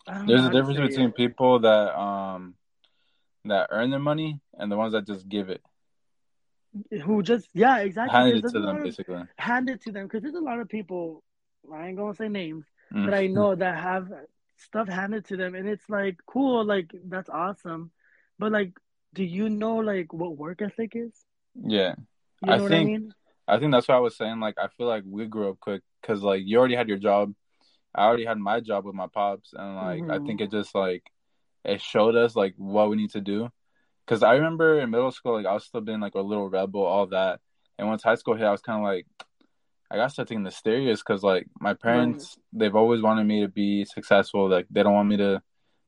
I 0.07 0.15
don't 0.15 0.27
know 0.27 0.33
There's 0.35 0.47
a 0.47 0.51
difference 0.51 0.79
between 0.81 1.09
it. 1.09 1.17
people 1.17 1.61
that 1.61 1.99
um 1.99 2.55
that 3.45 3.69
earn 3.71 3.91
their 3.91 3.99
money 3.99 4.41
and 4.59 4.71
the 4.71 4.77
ones 4.77 4.93
that 4.93 5.07
just 5.07 5.29
give 5.29 5.49
it, 5.51 5.63
who 7.05 7.23
just 7.23 7.49
yeah 7.55 7.79
exactly. 7.79 8.19
hand 8.19 8.37
it 8.37 8.49
to 8.51 8.61
them, 8.61 8.77
of- 8.77 8.83
basically. 8.85 9.23
hand 9.39 9.69
it 9.71 9.83
to 9.83 9.93
them 9.93 10.07
because 10.07 10.23
there's 10.23 10.35
a 10.35 10.41
lot 10.41 10.61
of 10.61 10.69
people. 10.69 11.23
I 11.73 11.89
ain't 11.89 11.97
gonna 11.97 12.15
say 12.15 12.29
names, 12.29 12.65
but 12.91 13.15
I 13.15 13.27
know 13.37 13.55
that 13.55 13.79
have 13.79 14.09
stuff 14.57 14.89
handed 14.89 15.27
to 15.29 15.37
them, 15.37 15.55
and 15.55 15.69
it's 15.69 15.89
like 15.89 16.19
cool, 16.27 16.65
like 16.65 16.91
that's 17.07 17.29
awesome. 17.31 17.91
But 18.39 18.53
like, 18.53 18.73
do 19.13 19.25
you 19.25 19.49
know 19.49 19.77
like 19.77 20.13
what 20.13 20.37
work 20.37 20.63
ethic 20.63 20.93
is? 20.95 21.13
Yeah. 21.55 21.95
You 22.43 22.47
know 22.49 22.53
I 22.55 22.61
what 22.61 22.71
think- 22.71 22.89
I 22.89 22.93
mean? 22.93 23.15
I 23.49 23.59
think 23.59 23.73
that's 23.73 23.89
what 23.89 23.97
I 23.97 24.01
was 24.01 24.17
saying. 24.17 24.39
Like, 24.39 24.55
I 24.59 24.69
feel 24.69 24.87
like 24.87 25.03
we 25.05 25.27
grew 25.27 25.51
up 25.51 25.59
quick 25.59 25.83
because, 26.01 26.23
like, 26.23 26.43
you 26.45 26.59
already 26.59 26.75
had 26.77 26.89
your 26.89 26.99
job. 26.99 27.35
I 27.95 28.05
already 28.07 28.25
had 28.25 28.39
my 28.39 28.61
job 28.61 28.85
with 28.85 28.95
my 28.95 29.09
pops, 29.09 29.53
and 29.53 29.77
like, 29.77 30.05
I 30.09 30.19
Mhm. 30.19 30.27
think 30.27 30.41
it 30.41 30.51
just 30.51 30.75
like 30.75 31.03
it 31.65 31.81
showed 31.81 32.17
us 32.17 32.35
like 32.37 32.55
what 32.57 32.89
we 32.89 32.97
need 32.97 33.11
to 33.11 33.21
do. 33.21 33.51
Because 34.07 34.23
I 34.23 34.35
remember 34.35 34.81
in 34.81 34.91
middle 34.91 35.11
school, 35.13 35.35
like, 35.35 35.47
I 35.47 35.53
was 35.55 35.65
still 35.65 35.81
being 35.81 36.01
like 36.01 36.15
a 36.15 36.21
little 36.21 36.49
rebel, 36.49 36.83
all 36.83 37.07
that. 37.09 37.41
And 37.79 37.89
once 37.89 38.03
high 38.03 38.15
school 38.17 38.35
hit, 38.37 38.45
I 38.47 38.51
was 38.51 38.63
kind 38.63 38.79
of 38.79 38.85
like, 38.85 39.07
I 39.91 39.97
got 39.97 40.05
to 40.05 40.11
start 40.11 40.29
taking 40.29 40.45
this 40.45 40.61
serious 40.63 41.01
because, 41.01 41.23
like, 41.23 41.47
my 41.61 41.75
parents, 41.75 42.39
they've 42.53 42.75
always 42.75 43.03
wanted 43.03 43.25
me 43.25 43.41
to 43.43 43.49
be 43.49 43.85
successful. 43.85 44.49
Like, 44.49 44.67
they 44.71 44.83
don't 44.83 44.95
want 44.95 45.09
me 45.09 45.17
to 45.19 45.43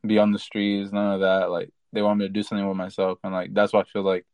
be 0.07 0.19
on 0.19 0.33
the 0.33 0.39
streets, 0.39 0.93
none 0.93 1.15
of 1.15 1.21
that. 1.21 1.51
Like, 1.51 1.71
they 1.93 2.03
want 2.03 2.19
me 2.19 2.27
to 2.27 2.33
do 2.33 2.43
something 2.43 2.67
with 2.67 2.77
myself, 2.77 3.19
and 3.25 3.33
like, 3.33 3.55
that's 3.55 3.73
why 3.73 3.81
I 3.81 3.85
feel 3.85 4.03
like 4.03 4.25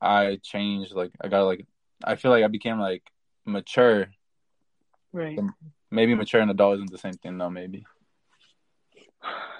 I 0.00 0.38
changed. 0.42 0.92
Like, 0.92 1.12
I 1.20 1.28
got 1.28 1.42
like 1.44 1.66
I 2.04 2.16
feel 2.16 2.30
like 2.30 2.44
I 2.44 2.48
became 2.48 2.78
like 2.78 3.02
mature. 3.46 4.08
Right. 5.14 5.38
Maybe 5.92 6.14
mature 6.16 6.40
and 6.40 6.50
adult 6.50 6.74
isn't 6.74 6.90
the 6.90 6.98
same 6.98 7.14
thing 7.14 7.38
though. 7.38 7.48
Maybe. 7.50 7.86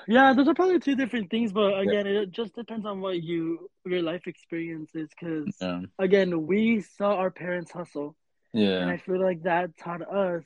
Yeah, 0.07 0.35
those 0.35 0.49
are 0.49 0.55
probably 0.55 0.81
two 0.81 0.97
different 0.97 1.31
things, 1.31 1.53
but 1.53 1.79
again, 1.81 2.07
it 2.07 2.31
just 2.33 2.55
depends 2.55 2.85
on 2.85 3.01
what 3.01 3.23
you 3.23 3.71
your 3.87 4.03
life 4.03 4.27
experience 4.27 4.91
is. 4.95 5.09
Because 5.09 5.57
Yeah. 5.61 5.83
again, 5.99 6.47
we 6.47 6.81
saw 6.81 7.15
our 7.15 7.31
parents 7.31 7.71
hustle, 7.71 8.17
Yeah. 8.53 8.81
and 8.81 8.91
I 8.91 8.97
feel 8.99 9.21
like 9.23 9.43
that 9.45 9.77
taught 9.79 10.03
us 10.03 10.45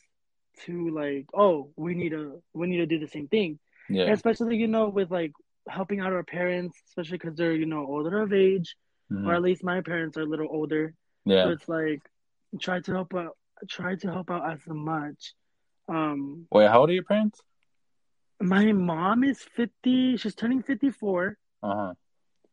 to 0.66 0.90
like, 0.90 1.26
oh, 1.34 1.72
we 1.76 1.94
need 1.94 2.10
to 2.10 2.42
we 2.52 2.66
need 2.68 2.76
to 2.78 2.86
do 2.86 2.98
the 2.98 3.08
same 3.08 3.28
thing. 3.28 3.58
Yeah. 3.88 4.12
Especially 4.12 4.58
you 4.58 4.68
know 4.68 4.90
with 4.90 5.10
like 5.10 5.32
helping 5.68 6.00
out 6.00 6.12
our 6.12 6.22
parents, 6.22 6.76
especially 6.88 7.16
because 7.16 7.34
they're 7.34 7.54
you 7.54 7.66
know 7.66 7.86
older 7.86 8.20
of 8.20 8.34
age, 8.34 8.76
Mhm. 9.10 9.26
or 9.26 9.34
at 9.34 9.42
least 9.42 9.64
my 9.64 9.80
parents 9.80 10.18
are 10.18 10.22
a 10.28 10.32
little 10.32 10.48
older. 10.50 10.94
So 11.26 11.32
Yeah. 11.32 11.48
it's 11.48 11.66
like 11.68 12.02
try 12.60 12.80
to 12.80 12.92
help 12.92 13.14
out, 13.14 13.36
try 13.68 13.96
to 13.96 14.10
help 14.12 14.30
out 14.30 14.50
as 14.50 14.60
much. 14.66 15.34
Um, 15.88 16.46
Wait, 16.52 16.68
how 16.68 16.80
old 16.80 16.90
are 16.90 16.94
your 16.94 17.04
parents? 17.04 17.40
my 18.40 18.72
mom 18.72 19.24
is 19.24 19.40
fifty. 19.42 20.16
She's 20.16 20.34
turning 20.34 20.62
fifty 20.62 20.90
four, 20.90 21.36
Uh 21.62 21.74
huh. 21.74 21.94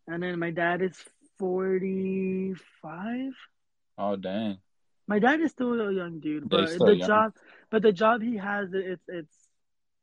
and 0.07 0.23
then 0.23 0.39
my 0.39 0.49
dad 0.51 0.81
is 0.81 0.97
forty 1.37 2.53
five. 2.81 3.33
Oh 3.97 4.15
dang. 4.15 4.57
My 5.07 5.19
dad 5.19 5.39
is 5.41 5.51
still 5.51 5.73
a 5.79 5.93
young 5.93 6.19
dude, 6.19 6.49
but 6.49 6.79
the 6.79 6.95
young. 6.95 7.07
job, 7.07 7.33
but 7.69 7.83
the 7.83 7.91
job 7.91 8.23
he 8.23 8.37
has, 8.37 8.69
it's 8.73 9.03
it's 9.07 9.35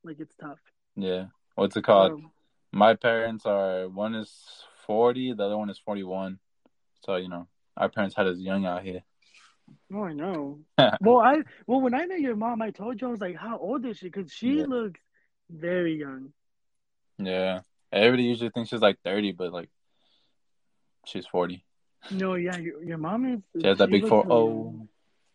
like 0.05 0.21
it's 0.21 0.35
tough. 0.37 0.61
Yeah. 0.95 1.27
What's 1.57 1.77
it 1.77 1.83
called? 1.83 2.13
Um, 2.13 2.31
My 2.73 2.95
parents 2.95 3.45
are 3.45 3.89
one 3.89 4.15
is 4.15 4.31
forty, 4.87 5.33
the 5.33 5.45
other 5.45 5.59
one 5.59 5.71
is 5.71 5.79
forty 5.79 6.05
one. 6.05 6.39
So 7.05 7.17
you 7.17 7.29
know, 7.29 7.49
our 7.77 7.89
parents 7.89 8.15
had 8.15 8.29
us 8.29 8.39
young 8.39 8.67
out 8.67 8.85
here. 8.85 9.03
Oh, 9.95 10.05
I 10.05 10.13
know. 10.13 10.61
well, 11.01 11.21
I 11.21 11.43
well 11.67 11.81
when 11.81 11.95
I 11.95 12.07
met 12.07 12.21
your 12.21 12.37
mom, 12.37 12.63
I 12.63 12.71
told 12.71 13.01
you 13.01 13.09
I 13.09 13.11
was 13.11 13.21
like, 13.21 13.37
how 13.37 13.59
old 13.59 13.85
is 13.87 13.99
she? 13.99 14.07
Because 14.07 14.33
she 14.33 14.59
Yeah. 14.59 14.67
looks 14.67 15.01
very 15.51 15.99
young. 15.99 16.33
Yeah. 17.19 17.61
Everybody 17.93 18.25
usually 18.25 18.51
thinks 18.51 18.71
she's 18.71 18.81
like 18.81 18.99
thirty, 19.05 19.33
but 19.33 19.53
like 19.53 19.69
she's 21.07 21.27
forty. 21.27 21.65
No, 22.11 22.35
yeah, 22.35 22.57
your, 22.57 22.83
your 22.83 22.99
mom 22.99 23.27
is. 23.27 23.41
She 23.61 23.67
has 23.67 23.79
that 23.79 23.89
she 23.89 24.01
big 24.01 24.09
four 24.09 24.27
oh. 24.29 24.49
young. 24.49 24.89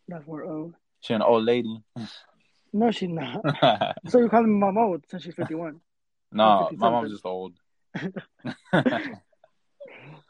That 0.10 0.26
four 0.26 0.44
oh. 0.44 0.74
She 1.00 1.14
an 1.14 1.22
old 1.22 1.46
lady. 1.46 1.82
No, 2.74 2.92
she's 2.92 3.10
not. 3.10 3.42
So 4.08 4.20
you're 4.20 4.30
calling 4.30 4.54
me 4.54 4.60
mom 4.60 4.78
old 4.78 5.06
since 5.10 5.24
she's 5.24 5.36
fifty 5.36 5.56
one. 5.56 5.80
No, 6.32 6.70
my 6.76 6.90
mom's 6.90 7.12
just 7.12 7.26
old. 7.26 7.54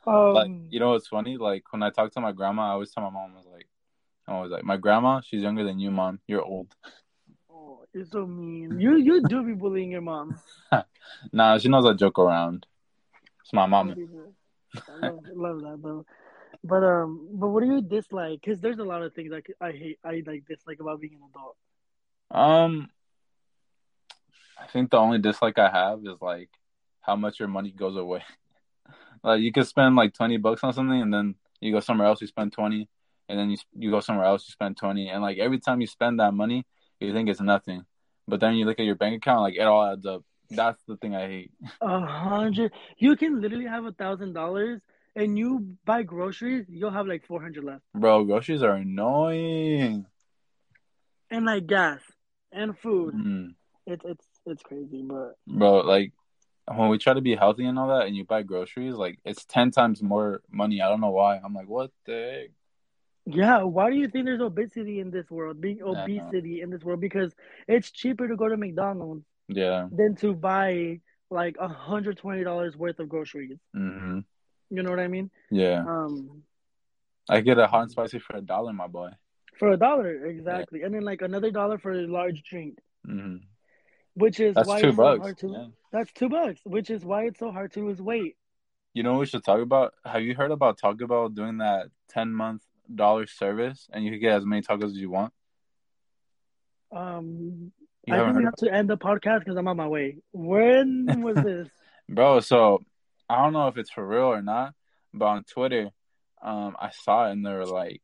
Um, 0.07 0.33
like 0.33 0.51
you 0.69 0.79
know 0.79 0.91
what's 0.91 1.09
funny? 1.09 1.35
Like 1.35 1.63
when 1.71 1.83
I 1.83 1.89
talk 1.89 2.13
to 2.13 2.21
my 2.21 2.31
grandma, 2.31 2.69
I 2.69 2.71
always 2.71 2.91
tell 2.91 3.03
my 3.03 3.09
mom 3.09 3.33
I 3.33 3.37
was 3.37 3.46
I'm 4.27 4.35
always 4.35 4.51
like, 4.51 4.63
My 4.63 4.77
grandma, 4.77 5.21
she's 5.21 5.41
younger 5.41 5.63
than 5.63 5.79
you, 5.79 5.91
mom. 5.91 6.19
You're 6.27 6.43
old. 6.43 6.75
oh, 7.51 7.83
you're 7.93 8.05
so 8.05 8.25
mean. 8.25 8.79
You 8.79 8.97
you 8.97 9.25
do 9.27 9.43
be 9.43 9.53
bullying 9.53 9.91
your 9.91 10.01
mom. 10.01 10.39
Nah, 11.31 11.57
she 11.57 11.69
knows 11.69 11.85
I 11.85 11.93
joke 11.93 12.19
around. 12.19 12.65
It's 13.41 13.53
my 13.53 13.65
mom. 13.65 13.95
I 14.89 15.07
love, 15.07 15.19
love 15.33 15.61
that 15.61 15.79
though. 15.81 16.05
But 16.63 16.83
um, 16.83 17.29
but 17.31 17.47
what 17.47 17.63
do 17.63 17.69
you 17.69 17.81
dislike? 17.81 18.41
Because 18.41 18.59
there's 18.59 18.79
a 18.79 18.83
lot 18.83 19.01
of 19.01 19.13
things 19.13 19.31
i 19.61 19.71
hate, 19.71 19.99
I 20.03 20.21
like 20.25 20.43
dislike 20.47 20.79
about 20.79 20.99
being 20.99 21.13
an 21.13 21.21
adult. 21.29 21.55
Um 22.29 22.89
I 24.59 24.67
think 24.67 24.91
the 24.91 24.97
only 24.97 25.19
dislike 25.19 25.57
I 25.57 25.69
have 25.69 25.99
is 25.99 26.21
like 26.21 26.49
how 27.01 27.15
much 27.15 27.39
your 27.39 27.47
money 27.47 27.71
goes 27.71 27.95
away. 27.95 28.23
like 29.23 29.41
you 29.41 29.51
could 29.51 29.67
spend 29.67 29.95
like 29.95 30.13
twenty 30.13 30.37
bucks 30.37 30.63
on 30.63 30.73
something 30.73 31.01
and 31.01 31.13
then 31.13 31.35
you 31.61 31.71
go 31.71 31.79
somewhere 31.79 32.07
else 32.07 32.21
you 32.21 32.27
spend 32.27 32.51
twenty 32.51 32.89
and 33.29 33.37
then 33.39 33.49
you 33.49 33.57
you 33.75 33.91
go 33.91 33.99
somewhere 33.99 34.25
else 34.25 34.45
you 34.47 34.51
spend 34.51 34.77
twenty 34.77 35.09
and 35.09 35.21
like 35.21 35.37
every 35.37 35.59
time 35.59 35.81
you 35.81 35.87
spend 35.87 36.19
that 36.19 36.33
money 36.33 36.65
you 36.99 37.13
think 37.13 37.29
it's 37.29 37.41
nothing. 37.41 37.83
But 38.27 38.39
then 38.39 38.55
you 38.55 38.65
look 38.65 38.79
at 38.79 38.85
your 38.85 38.95
bank 38.95 39.15
account 39.17 39.41
like 39.41 39.55
it 39.55 39.61
all 39.61 39.85
adds 39.91 40.05
up. 40.05 40.23
That's 40.49 40.81
the 40.87 40.97
thing 40.97 41.15
I 41.15 41.27
hate. 41.27 41.51
A 41.81 41.99
hundred. 42.05 42.71
You 42.97 43.15
can 43.15 43.41
literally 43.41 43.65
have 43.65 43.85
a 43.85 43.91
thousand 43.91 44.33
dollars 44.33 44.81
and 45.15 45.37
you 45.37 45.75
buy 45.85 46.03
groceries. 46.03 46.65
You'll 46.69 46.91
have 46.91 47.07
like 47.07 47.25
four 47.25 47.41
hundred 47.41 47.63
left, 47.63 47.83
Bro, 47.93 48.25
groceries 48.25 48.63
are 48.63 48.73
annoying. 48.75 50.05
and 51.29 51.45
like 51.45 51.67
gas 51.67 51.99
and 52.51 52.77
food. 52.79 53.13
Mm. 53.15 53.55
It's 53.85 54.03
it's 54.05 54.25
it's 54.45 54.63
crazy, 54.63 55.03
but 55.07 55.35
Bro, 55.47 55.81
like 55.81 56.13
when 56.73 56.89
we 56.89 56.97
try 56.97 57.13
to 57.13 57.21
be 57.21 57.35
healthy 57.35 57.65
and 57.65 57.79
all 57.79 57.87
that 57.89 58.07
and 58.07 58.15
you 58.15 58.25
buy 58.25 58.43
groceries, 58.43 58.95
like 58.95 59.19
it's 59.23 59.45
ten 59.45 59.71
times 59.71 60.01
more 60.03 60.41
money. 60.51 60.81
I 60.81 60.89
don't 60.89 61.01
know 61.01 61.11
why. 61.11 61.37
I'm 61.43 61.53
like, 61.53 61.67
what 61.69 61.91
the 62.05 62.11
heck? 62.41 62.51
Yeah. 63.27 63.63
Why 63.63 63.89
do 63.91 63.95
you 63.97 64.07
think 64.09 64.25
there's 64.25 64.41
obesity 64.41 64.99
in 64.99 65.11
this 65.11 65.29
world? 65.29 65.61
Being 65.61 65.81
obesity 65.83 66.61
in 66.61 66.69
this 66.71 66.83
world 66.83 67.01
because 67.01 67.33
it's 67.67 67.91
cheaper 67.91 68.27
to 68.27 68.35
go 68.35 68.47
to 68.49 68.57
McDonald's 68.57 69.25
Yeah. 69.47 69.87
than 69.91 70.15
to 70.17 70.33
buy 70.33 71.01
like 71.29 71.57
a 71.59 71.67
hundred 71.67 72.17
twenty 72.17 72.43
dollars 72.43 72.75
worth 72.77 72.99
of 72.99 73.09
groceries. 73.09 73.59
hmm 73.73 74.19
You 74.69 74.83
know 74.83 74.89
what 74.89 74.99
I 74.99 75.07
mean? 75.07 75.29
Yeah. 75.51 75.83
Um, 75.87 76.43
I 77.29 77.41
get 77.41 77.57
a 77.59 77.67
hot 77.67 77.83
and 77.83 77.91
spicy 77.91 78.19
for 78.19 78.37
a 78.37 78.41
dollar, 78.41 78.73
my 78.73 78.87
boy. 78.87 79.11
for 79.59 79.71
a 79.71 79.77
dollar 79.77 80.25
exactly, 80.25 80.83
and 80.83 80.93
then 80.93 81.01
like 81.03 81.21
another 81.21 81.51
dollar 81.51 81.77
for 81.77 81.91
a 81.91 82.07
large 82.07 82.43
drink, 82.43 82.79
hmm 83.05 83.37
which 84.13 84.39
is 84.39 84.55
That's 84.55 84.67
why 84.67 84.79
two 84.79 84.87
it's 84.89 84.97
so 84.97 85.03
bucks. 85.03 85.19
hard 85.19 85.37
to. 85.39 85.47
yeah. 85.51 85.67
That's 85.91 86.11
two 86.13 86.29
bucks, 86.29 86.61
which 86.63 86.89
is 86.89 87.05
why 87.05 87.25
it's 87.25 87.39
so 87.39 87.51
hard 87.51 87.71
to 87.73 87.85
lose 87.85 88.01
weight. 88.01 88.35
You 88.93 89.03
know 89.03 89.13
what 89.13 89.19
we 89.21 89.25
should 89.27 89.43
talk 89.43 89.61
about? 89.61 89.93
Have 90.05 90.23
you 90.23 90.35
heard 90.35 90.51
about 90.51 90.79
Taco 90.79 91.05
Bell 91.07 91.29
doing 91.29 91.57
that 91.59 91.87
ten 92.09 92.33
month 92.33 92.63
dollar 92.93 93.27
service 93.27 93.87
and 93.91 94.03
you 94.03 94.11
can 94.11 94.19
get 94.19 94.35
as 94.37 94.45
many 94.45 94.61
tacos 94.61 94.85
as 94.85 94.97
you 94.97 95.09
want? 95.09 95.33
Um, 96.91 97.71
You 98.05 98.13
I 98.15 98.25
think 98.25 98.37
we 98.37 98.43
have 98.45 98.55
to 98.55 98.73
end 98.73 98.89
the 98.89 98.97
podcast 98.97 99.39
because 99.39 99.57
I'm 99.57 99.67
on 99.67 99.77
my 99.77 99.87
way. 99.87 100.17
When 100.31 101.05
was 101.21 101.35
this? 101.43 101.67
Bro, 102.09 102.41
so 102.41 102.83
I 103.29 103.43
don't 103.43 103.53
know 103.53 103.67
if 103.67 103.77
it's 103.77 103.91
for 103.91 104.05
real 104.05 104.23
or 104.23 104.41
not, 104.41 104.73
but 105.13 105.25
on 105.25 105.43
Twitter, 105.43 105.89
um, 106.41 106.75
I 106.79 106.91
saw 106.91 107.27
it 107.27 107.31
and 107.33 107.45
they 107.45 107.51
were 107.51 107.65
like, 107.65 108.01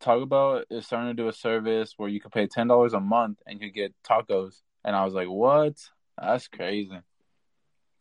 Taco 0.00 0.26
Bell 0.26 0.62
is 0.70 0.86
starting 0.86 1.14
to 1.14 1.22
do 1.22 1.28
a 1.28 1.32
service 1.32 1.94
where 1.96 2.08
you 2.08 2.20
could 2.20 2.32
pay 2.32 2.46
ten 2.46 2.66
dollars 2.68 2.94
a 2.94 3.00
month 3.00 3.38
and 3.46 3.60
you 3.60 3.70
get 3.70 3.94
tacos, 4.02 4.60
and 4.84 4.94
I 4.94 5.04
was 5.04 5.14
like, 5.14 5.28
what? 5.28 5.74
That's 6.20 6.48
crazy, 6.48 6.98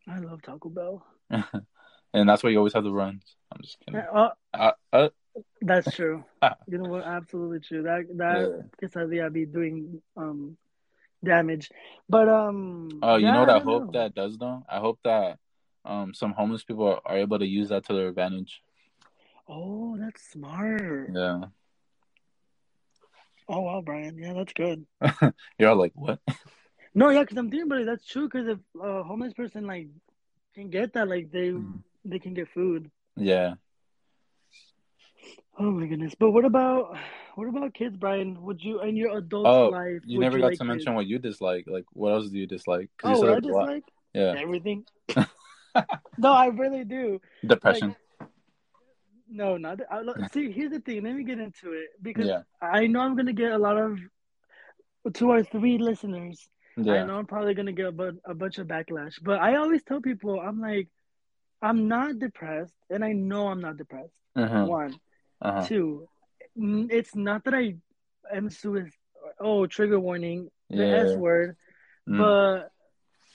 I 0.07 0.19
love 0.19 0.41
Taco 0.41 0.69
Bell. 0.69 1.05
and 1.29 2.29
that's 2.29 2.43
why 2.43 2.49
you 2.49 2.57
always 2.57 2.73
have 2.73 2.83
the 2.83 2.91
runs. 2.93 3.23
I'm 3.51 3.61
just 3.61 3.77
kidding. 3.79 3.99
Uh, 3.99 4.29
Uh, 4.53 4.71
uh, 4.93 5.09
that's 5.61 5.93
true. 5.95 6.23
you 6.67 6.77
know 6.77 6.89
what? 6.89 7.03
Absolutely 7.03 7.59
true. 7.59 7.83
That 7.83 8.05
that 8.17 8.69
quesadilla 8.81 9.31
be 9.31 9.45
doing 9.45 10.01
um 10.17 10.57
damage, 11.23 11.69
but 12.09 12.27
um. 12.29 12.89
oh, 13.01 13.15
you 13.15 13.23
yeah, 13.25 13.33
know 13.33 13.39
what 13.41 13.49
I, 13.49 13.53
don't 13.53 13.65
hope 13.65 13.85
know. 13.87 13.91
that 13.93 14.15
does 14.15 14.37
though? 14.37 14.63
I 14.69 14.79
hope 14.79 14.99
that 15.03 15.37
um 15.83 16.13
some 16.13 16.33
homeless 16.33 16.63
people 16.63 16.87
are, 16.87 17.01
are 17.05 17.17
able 17.17 17.39
to 17.39 17.45
use 17.47 17.69
that 17.69 17.85
to 17.85 17.93
their 17.93 18.07
advantage. 18.07 18.61
Oh, 19.47 19.97
that's 19.99 20.21
smart. 20.31 21.11
Yeah, 21.13 21.45
Oh 23.47 23.61
wow, 23.61 23.81
Brayan. 23.81 24.17
Yeah, 24.17 24.33
that's 24.33 24.53
good. 24.53 24.85
you're 25.59 25.69
all 25.69 25.75
like, 25.75 25.93
what? 25.95 26.19
No, 26.97 27.09
yeah, 27.09 27.23
because 27.23 27.37
I'm 27.37 27.49
thinking 27.51 27.67
about 27.67 27.81
it. 27.81 27.87
That's 27.87 28.05
true. 28.05 28.29
Because 28.29 28.47
if 28.47 28.59
a 28.81 29.03
homeless 29.03 29.33
person 29.33 29.67
like 29.67 29.89
can 30.53 30.69
get 30.69 30.93
that, 30.93 31.09
like 31.09 31.29
they 31.29 31.49
Mhm. 31.49 31.83
they 32.05 32.19
can 32.19 32.33
get 32.33 32.47
food. 32.47 32.89
Yeah. 33.17 33.55
Oh 35.57 35.71
my 35.71 35.85
goodness. 35.87 36.13
But 36.19 36.31
what 36.31 36.45
about 36.45 36.97
what 37.35 37.47
about 37.47 37.73
kids, 37.73 37.95
Brayan? 37.97 38.41
Would 38.41 38.61
you 38.63 38.81
in 38.81 38.95
your 38.95 39.17
adult 39.17 39.47
Oh, 39.47 39.69
life? 39.69 40.01
You 40.05 40.19
never 40.19 40.37
got 40.37 40.47
like 40.47 40.59
to 40.59 40.65
mention 40.65 40.95
what 40.95 41.05
you 41.07 41.19
dislike. 41.19 41.65
Like, 41.67 41.85
what 41.93 42.11
else 42.13 42.29
do 42.29 42.37
you 42.37 42.47
dislike? 42.47 42.89
you 43.03 43.11
Oh, 43.11 43.21
said 43.21 43.29
what 43.29 43.37
I 43.37 43.39
dislike 43.39 43.83
Yeah, 44.13 44.35
everything. 44.37 44.85
no, 46.17 46.31
I 46.31 46.47
really 46.47 46.83
do. 46.83 47.21
depression. 47.45 47.95
No, 49.29 49.57
not 49.57 49.79
I, 49.89 50.01
see. 50.33 50.51
Here's 50.51 50.71
the 50.71 50.79
thing. 50.79 51.03
Let 51.03 51.15
me 51.15 51.23
get 51.23 51.39
into 51.39 51.73
it 51.73 51.87
because 52.01 52.27
yeah, 52.27 52.41
I 52.61 52.87
know 52.87 52.99
I'm 53.01 53.15
gonna 53.15 53.33
get 53.33 53.51
a 53.51 53.57
lot 53.57 53.77
of 53.77 53.97
two 55.13 55.31
or 55.31 55.43
three 55.43 55.77
listeners. 55.77 56.47
Yeah. 56.77 56.93
I 56.95 57.05
know 57.05 57.17
I'm 57.17 57.25
probably 57.25 57.53
gonna 57.53 57.71
get 57.71 57.87
a, 57.87 57.91
bu- 57.91 58.19
a 58.25 58.33
bunch 58.33 58.57
of 58.59 58.67
backlash, 58.67 59.15
but 59.21 59.39
I 59.39 59.55
always 59.55 59.83
tell 59.83 60.01
people 60.01 60.39
I'm 60.39 60.59
like, 60.59 60.89
I'm 61.61 61.87
not 61.87 62.19
depressed, 62.19 62.73
and 62.89 63.03
I 63.03 63.13
know 63.13 63.47
I'm 63.47 63.61
not 63.61 63.77
depressed. 63.77 64.13
uh-huh. 64.35 64.65
One, 64.65 64.95
Uh-huh. 65.41 65.65
two, 65.67 66.07
it's 66.55 67.15
not 67.15 67.43
that 67.45 67.53
I 67.53 67.75
am 68.33 68.49
suicide. 68.49 68.91
Oh, 69.39 69.65
trigger 69.67 69.99
warning, 69.99 70.49
the 70.69 70.85
yeah. 70.85 70.95
S 71.11 71.15
word, 71.15 71.57
Mm, 72.07 72.19
but 72.19 72.71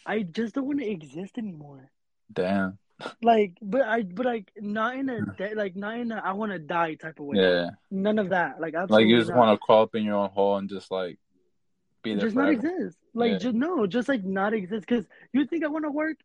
I 0.07 0.23
just 0.23 0.55
don't 0.55 0.67
want 0.67 0.79
to 0.79 0.89
exist 0.89 1.37
anymore. 1.39 1.91
damn. 2.33 2.79
Like, 3.23 3.55
but 3.63 3.81
I, 3.83 4.03
but 4.03 4.27
like, 4.27 4.53
not 4.61 4.95
in 4.95 5.09
a 5.09 5.23
de- 5.37 5.55
like, 5.55 5.75
not 5.75 5.99
in 5.99 6.13
a 6.13 6.17
I 6.23 6.33
want 6.33 6.53
to 6.53 6.59
die 6.59 6.95
type 6.95 7.19
of 7.19 7.27
way. 7.27 7.39
Yeah, 7.39 7.71
None 7.91 8.19
of 8.19 8.29
that. 8.29 8.61
Like, 8.61 8.75
absolutely. 8.75 9.05
like 9.07 9.11
you 9.11 9.19
just 9.19 9.35
want 9.35 9.51
to 9.59 9.59
crawl 9.65 9.83
up 9.85 9.95
in 9.95 10.05
your 10.05 10.17
own 10.17 10.29
hole 10.31 10.57
and 10.59 10.69
just 10.69 10.91
like 10.91 11.19
be 12.03 12.13
there 12.15 12.21
just 12.21 12.37
not 12.37 12.51
exist. 12.51 12.99
Like, 13.15 13.33
Yeah. 13.33 13.39
just 13.39 13.55
no, 13.57 13.87
just 13.87 14.07
like 14.09 14.23
not 14.25 14.53
exist. 14.55 14.87
Because 14.87 15.07
you 15.33 15.47
think 15.47 15.65
I 15.65 15.69
want 15.69 15.85
to 15.87 15.91
work? 15.91 16.19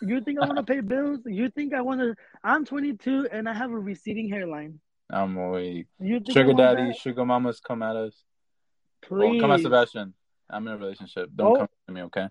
You 0.00 0.20
think 0.22 0.38
I 0.40 0.46
want 0.46 0.56
to 0.56 0.62
pay 0.74 0.80
bills? 0.80 1.20
You 1.26 1.50
think 1.50 1.74
I 1.74 1.82
want 1.82 2.00
to? 2.00 2.14
I'm 2.42 2.64
22 2.64 3.28
and 3.30 3.46
I 3.48 3.52
have 3.52 3.70
a 3.70 3.78
receding 3.78 4.28
hairline. 4.30 4.80
I'm 5.12 5.50
weak. 5.50 5.86
You 6.00 6.20
think 6.20 6.30
I 6.30 6.32
Sugar 6.32 6.54
daddy, 6.54 6.86
that? 6.86 6.96
sugar 6.96 7.24
mamas, 7.24 7.60
come 7.60 7.82
at 7.82 7.96
us. 7.96 8.14
Please 9.02 9.30
Well, 9.32 9.40
come 9.40 9.50
at 9.50 9.60
Sebastian. 9.60 10.14
I'm 10.48 10.66
in 10.66 10.72
a 10.74 10.78
relationship. 10.78 11.28
Don't 11.34 11.52
Oh. 11.52 11.56
come 11.58 11.68
to 11.88 11.92
me, 11.92 12.02
okay? 12.02 12.28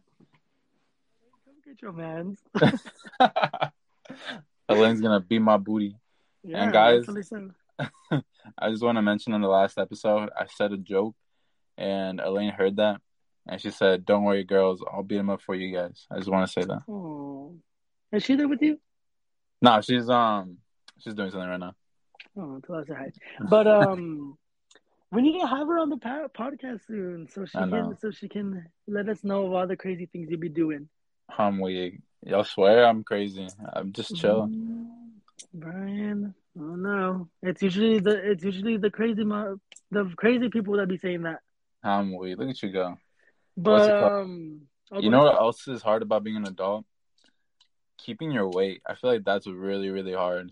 Come 1.46 1.56
get 1.66 1.82
your 1.82 1.92
man's. 1.94 2.40
Elaine's 4.70 5.02
gonna 5.02 5.20
beat 5.20 5.40
my 5.40 5.58
booty. 5.58 5.96
Yeah, 6.44 6.72
guys- 6.72 7.06
I 8.58 8.70
just 8.70 8.84
want 8.84 8.98
to 8.98 9.02
mention 9.02 9.34
in 9.34 9.42
the 9.42 9.48
last 9.48 9.78
episode, 9.78 10.30
I 10.38 10.46
said 10.48 10.72
a 10.72 10.78
joke, 10.78 11.16
and 11.78 12.20
Elaine 12.20 12.52
heard 12.52 12.78
that, 12.78 13.00
and 13.48 13.60
she 13.62 13.70
said, 13.70 14.06
"Don't 14.06 14.24
worry, 14.24 14.44
girls, 14.44 14.84
I'll 14.92 15.04
beat 15.04 15.18
him 15.18 15.30
up 15.30 15.42
for 15.42 15.56
you 15.56 15.76
guys." 15.76 16.06
I 16.12 16.18
just 16.18 16.30
want 16.30 16.48
to 16.48 16.52
say 16.52 16.66
that. 16.66 16.82
Oh, 16.88 17.56
is 18.12 18.24
she 18.24 18.36
there 18.36 18.48
with 18.48 18.62
you? 18.62 18.80
No, 19.62 19.82
she's 19.82 20.10
um, 20.10 20.58
she's 21.00 21.14
doing 21.14 21.32
something 21.32 21.50
right 21.50 21.60
now. 21.60 21.76
Oh, 22.38 22.60
to 22.60 22.94
hi. 22.94 23.12
But 23.42 23.68
um, 23.68 24.38
we 25.12 25.22
need 25.22 25.40
to 25.42 25.48
have 25.48 25.68
her 25.68 25.80
on 25.80 25.90
the 25.90 25.98
podcast 25.98 26.86
soon, 26.88 27.28
so 27.30 27.46
she 27.46 27.58
can 27.58 27.98
so 28.00 28.12
she 28.12 28.30
can 28.30 28.66
let 28.88 29.10
us 29.10 29.24
know 29.24 29.46
of 29.46 29.54
all 29.54 29.68
the 29.68 29.76
crazy 29.76 30.06
things 30.06 30.30
you 30.30 30.38
be 30.38 30.50
doing. 30.50 30.88
I'm 31.38 31.60
weak. 31.60 32.00
Y'all 32.26 32.44
swear 32.44 32.86
I'm 32.86 33.04
crazy. 33.04 33.48
I'm 33.74 33.92
just 33.92 34.16
chill. 34.16 34.48
Mm, 34.48 34.88
Brayan, 35.54 36.34
oh 36.58 36.76
no, 36.76 37.30
it's 37.42 37.62
usually 37.62 38.00
the 38.00 38.32
it's 38.32 38.44
usually 38.44 38.78
the 38.78 38.90
crazy 38.90 39.26
mo- 39.26 39.60
the 39.90 40.10
crazy 40.16 40.50
people 40.50 40.78
that 40.78 40.88
be 40.88 40.98
saying 40.98 41.24
that. 41.24 41.40
I'm 41.84 42.16
weak. 42.16 42.38
Look 42.38 42.50
at 42.50 42.64
you 42.64 42.72
go. 42.72 42.96
But 43.58 43.92
um, 44.04 44.62
oh, 44.92 45.00
You 45.00 45.10
know 45.10 45.24
what 45.24 45.36
else 45.36 45.68
is 45.68 45.82
hard 45.82 46.04
about 46.04 46.24
being 46.24 46.38
an 46.38 46.48
adult? 46.48 46.86
Keeping 47.98 48.32
your 48.32 48.50
weight. 48.50 48.82
I 48.88 48.96
feel 48.96 49.12
like 49.12 49.26
that's 49.26 49.48
really, 49.48 49.90
really 49.90 50.14
hard. 50.14 50.52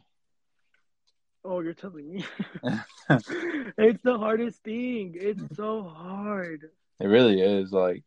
Oh, 1.44 1.62
you're 1.62 1.74
telling 1.74 2.12
me. 2.12 2.26
it's 3.78 4.04
the 4.04 4.18
hardest 4.18 4.64
thing. 4.64 5.16
It's 5.16 5.56
so 5.56 5.84
hard. 5.84 6.70
It 7.00 7.08
really 7.08 7.42
is. 7.42 7.72
Like, 7.72 8.04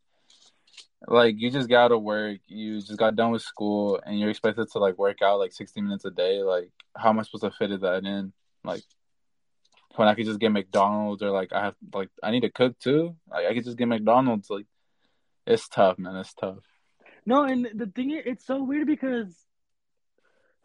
like 1.06 1.36
you 1.38 1.50
just 1.50 1.68
got 1.68 1.88
to 1.88 1.98
work. 1.98 2.40
You 2.46 2.80
just 2.80 2.98
got 2.98 3.16
done 3.16 3.30
with 3.30 3.42
school, 3.42 4.00
and 4.04 4.18
you're 4.18 4.30
expected 4.30 4.68
to 4.72 4.78
like 4.78 4.98
work 4.98 5.22
out 5.22 5.38
like 5.38 5.52
60 5.52 5.80
minutes 5.80 6.04
a 6.04 6.10
day. 6.10 6.42
Like, 6.42 6.70
how 6.96 7.08
am 7.08 7.18
I 7.18 7.22
supposed 7.22 7.44
to 7.44 7.50
fit 7.50 7.80
that 7.80 8.04
in? 8.04 8.32
Like, 8.64 8.82
when 9.96 10.08
I 10.08 10.14
could 10.14 10.26
just 10.26 10.40
get 10.40 10.52
McDonald's, 10.52 11.22
or 11.22 11.30
like 11.30 11.52
I 11.52 11.64
have 11.64 11.74
like 11.94 12.10
I 12.22 12.30
need 12.30 12.42
to 12.42 12.50
cook 12.50 12.78
too. 12.78 13.16
Like, 13.30 13.46
I 13.46 13.54
could 13.54 13.64
just 13.64 13.78
get 13.78 13.88
McDonald's. 13.88 14.50
Like, 14.50 14.66
it's 15.46 15.68
tough, 15.68 15.98
man. 15.98 16.16
It's 16.16 16.34
tough. 16.34 16.58
No, 17.24 17.44
and 17.44 17.68
the 17.74 17.86
thing 17.86 18.10
is, 18.10 18.22
it's 18.26 18.46
so 18.46 18.62
weird 18.62 18.86
because 18.86 19.34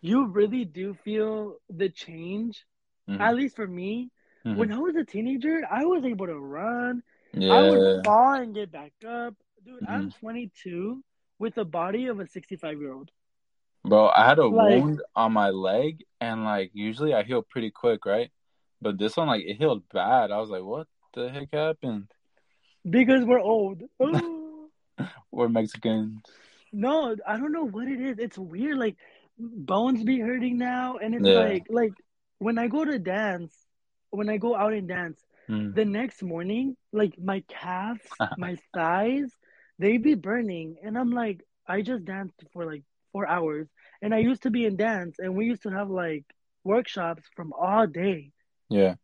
you 0.02 0.28
really 0.28 0.66
do 0.66 0.94
feel 0.94 1.58
the 1.70 1.90
change. 1.90 2.66
Mhm. 3.10 3.20
At 3.20 3.36
least 3.36 3.56
for 3.56 3.68
me, 3.68 4.12
Mhm. 4.46 4.56
when 4.58 4.72
I 4.72 4.78
was 4.80 4.96
a 4.96 5.04
teenager, 5.04 5.62
I 5.70 5.86
was 5.86 6.06
able 6.06 6.28
to 6.28 6.38
run. 6.40 7.04
I 7.34 7.38
Yeah, 7.40 7.70
would 7.70 8.06
fall 8.06 8.34
and 8.34 8.54
get 8.56 8.72
back 8.72 8.94
up. 9.06 9.36
Dude, 9.64 9.82
Mm-hmm. 9.82 9.92
I'm 9.92 10.12
22 10.12 11.04
with 11.40 11.56
the 11.56 11.66
body 11.66 12.08
of 12.08 12.20
a 12.20 12.28
65 12.28 12.80
year 12.80 12.94
old. 12.94 13.12
bro. 13.84 14.10
I 14.10 14.26
had 14.28 14.38
a 14.40 14.46
Like- 14.48 14.84
wound 14.84 15.02
on 15.16 15.32
my 15.34 15.50
leg, 15.50 16.04
and 16.20 16.44
like 16.44 16.72
usually 16.74 17.14
I 17.14 17.24
heal 17.24 17.42
pretty 17.42 17.72
quick, 17.72 18.06
right? 18.06 18.30
But 18.82 18.98
this 18.98 19.16
one, 19.16 19.28
like, 19.28 19.44
it 19.46 19.56
healed 19.56 19.88
bad. 19.90 20.30
I 20.32 20.38
was 20.40 20.50
like, 20.50 20.64
what 20.64 20.88
the 21.14 21.30
heck 21.30 21.54
happened? 21.54 22.12
Because 22.90 23.24
we're 23.26 23.40
old. 23.40 23.84
Oh. 24.00 24.70
We're 25.32 25.48
Mexicans. 25.50 26.22
no, 26.74 27.16
I 27.26 27.38
don't 27.38 27.52
know 27.52 27.64
what 27.68 27.88
it 27.88 28.02
is. 28.02 28.18
It's 28.20 28.38
weird. 28.38 28.78
Like 28.78 28.98
bones 29.40 30.04
be 30.04 30.20
hurting 30.20 30.58
now, 30.58 30.98
and 30.98 31.14
it's 31.16 31.26
Yeah. 31.26 31.40
like 31.40 31.66
like 31.70 31.94
when 32.40 32.58
I 32.58 32.68
go 32.68 32.84
to 32.86 33.00
dance, 33.00 33.54
when 34.10 34.30
I 34.30 34.38
go 34.38 34.56
out 34.56 34.74
and 34.74 34.88
dance, 34.88 35.24
Mm. 35.50 35.74
the 35.76 35.86
next 35.86 36.22
morning, 36.24 36.76
like 36.92 37.18
my 37.20 37.42
calves, 37.48 38.02
my 38.38 38.58
thighs, 38.74 39.32
they 39.80 39.98
be 39.98 40.16
burning, 40.16 40.78
and 40.84 40.98
I'm 40.98 41.12
like, 41.12 41.42
I 41.68 41.82
just 41.82 42.06
danced 42.06 42.44
for 42.54 42.66
like 42.66 42.84
four 43.12 43.28
hours, 43.28 43.68
and 44.02 44.14
I 44.14 44.20
used 44.20 44.44
to 44.44 44.52
be 44.52 44.66
in 44.66 44.76
dance, 44.78 45.18
and 45.20 45.36
we 45.36 45.46
used 45.46 45.64
to 45.64 45.70
have 45.70 45.90
like 45.90 46.26
workshops 46.64 47.24
from 47.36 47.54
all 47.54 47.88
day. 47.88 48.32
Yeah. 48.70 48.96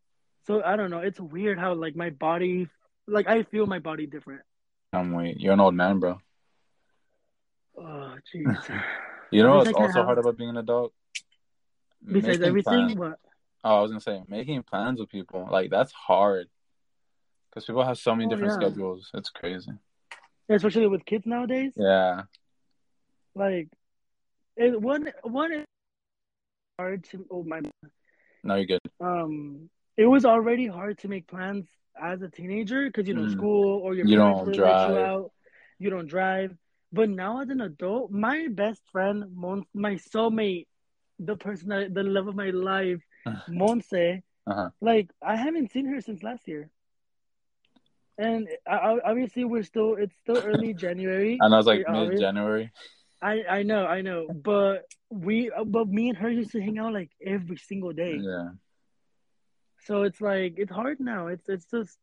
So 0.48 0.62
I 0.63 0.75
don't 0.75 0.92
know. 0.92 1.00
It's 1.00 1.20
weird 1.20 1.58
how 1.60 1.74
like 1.74 1.96
my 1.96 2.10
body, 2.10 2.68
like 3.08 3.28
I 3.28 3.44
feel 3.44 3.66
my 3.66 3.80
body 3.80 4.06
different. 4.08 4.42
I'm 4.92 5.13
wait. 5.13 5.40
You're 5.40 5.54
an 5.54 5.62
old 5.62 5.75
man, 5.75 6.00
bro. 6.00 6.20
Oh 7.78 8.16
jeez. 8.34 8.70
You 9.34 9.44
know 9.44 9.60
At 9.60 9.66
what's 9.66 9.74
also 9.78 10.04
hard 10.04 10.18
about 10.20 10.38
being 10.38 10.50
an 10.52 10.58
adult? 10.58 10.94
Besides 12.06 12.39
Making 12.39 12.46
everything, 12.46 12.86
plans. 12.88 12.96
what? 12.96 13.19
Oh, 13.63 13.78
I 13.78 13.82
was 13.82 13.91
gonna 13.91 14.02
say 14.02 14.22
making 14.28 14.63
plans 14.63 15.00
with 15.00 15.10
people. 15.10 15.48
Like 15.50 15.69
that's 15.69 15.91
hard. 15.91 16.48
Because 17.50 17.65
people 17.65 17.84
have 17.84 17.98
so 17.98 18.13
many 18.13 18.26
Oh, 18.26 18.30
different 18.30 18.52
yeah. 18.54 18.67
schedules. 18.67 19.10
It's 19.13 19.30
crazy. 19.30 19.72
Especially 20.50 20.88
with 20.88 21.06
kids 21.06 21.26
nowadays. 21.26 21.74
Yeah. 21.76 22.24
Like, 23.36 23.69
it 24.58 24.80
one 24.80 25.12
one 25.24 25.54
is 25.54 25.65
hard 26.78 27.06
to. 27.06 27.26
Oh 27.32 27.43
my. 27.43 27.62
No, 28.43 28.56
you're 28.56 28.65
good. 28.65 28.82
Um, 29.00 29.69
it 29.98 30.06
was 30.06 30.26
already 30.26 30.67
hard 30.67 30.98
to 31.00 31.08
make 31.08 31.28
plans 31.28 31.65
as 32.02 32.22
a 32.22 32.30
teenager 32.30 32.88
because 32.88 33.08
you 33.08 33.13
know 33.13 33.22
Mm. 33.24 33.32
school 33.32 33.80
or 33.80 33.96
your 33.96 34.06
You 34.06 34.17
don't 34.17 34.38
wouldn't 34.39 34.56
you 34.58 34.62
drive. 34.62 34.98
out. 34.98 35.32
You 35.80 35.89
don't 35.89 36.08
drive. 36.08 36.56
But 36.93 37.10
now 37.10 37.41
as 37.41 37.49
an 37.49 37.62
adult, 37.62 38.12
my 38.12 38.47
best 38.49 38.82
friend, 38.91 39.36
Mon- 39.36 39.65
my 39.73 39.95
soulmate, 39.95 40.67
the 41.19 41.36
person 41.36 41.69
that 41.69 41.93
the 41.93 42.03
love 42.03 42.27
of 42.27 42.36
my 42.36 42.51
life, 42.51 43.01
Monse, 43.49 44.21
Uh-huh. 44.45 44.69
like 44.82 45.10
I 45.21 45.36
haven't 45.36 45.71
seen 45.71 45.86
her 45.88 46.01
since 46.01 46.21
last 46.23 46.47
year. 46.47 46.69
And 48.17 48.47
I, 48.67 48.75
I- 48.77 49.10
obviously 49.10 49.43
we're 49.43 49.63
still 49.63 49.95
it's 49.95 50.15
still 50.21 50.38
early 50.38 50.73
January. 50.86 51.38
And 51.41 51.53
I 51.53 51.58
was 51.58 51.65
like 51.65 51.84
mid 51.89 52.19
January. 52.19 52.71
I 53.21 53.43
I 53.49 53.63
know, 53.63 53.86
I 53.88 54.01
know, 54.01 54.27
but 54.29 54.86
we 55.10 55.49
but 55.65 55.88
me 55.88 56.10
and 56.10 56.17
her 56.17 56.29
used 56.29 56.51
to 56.51 56.62
hang 56.62 56.77
out 56.77 56.93
like 56.93 57.12
every 57.25 57.58
single 57.58 57.93
day. 57.93 58.19
Yeah. 58.21 58.49
So 59.86 60.03
it's 60.03 60.21
like 60.21 60.56
it's 60.58 60.71
hard 60.71 60.99
now. 60.99 61.27
It's 61.27 61.47
it's 61.49 61.65
just 61.65 61.97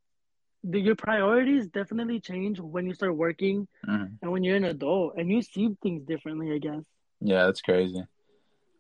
the, 0.63 0.79
your 0.81 0.95
priorities 0.97 1.69
definitely 1.69 2.21
change 2.21 2.61
when 2.61 2.87
you 2.87 2.95
start 2.95 3.17
working 3.17 3.67
Mhm. 3.87 4.19
and 4.21 4.31
when 4.33 4.45
you're 4.45 4.57
an 4.57 4.65
adult 4.65 5.15
and 5.17 5.31
you 5.31 5.43
see 5.43 5.75
things 5.83 6.03
differently. 6.05 6.53
I 6.53 6.59
guess. 6.59 6.83
Yeah, 7.21 7.47
that's 7.47 7.61
crazy. 7.63 8.03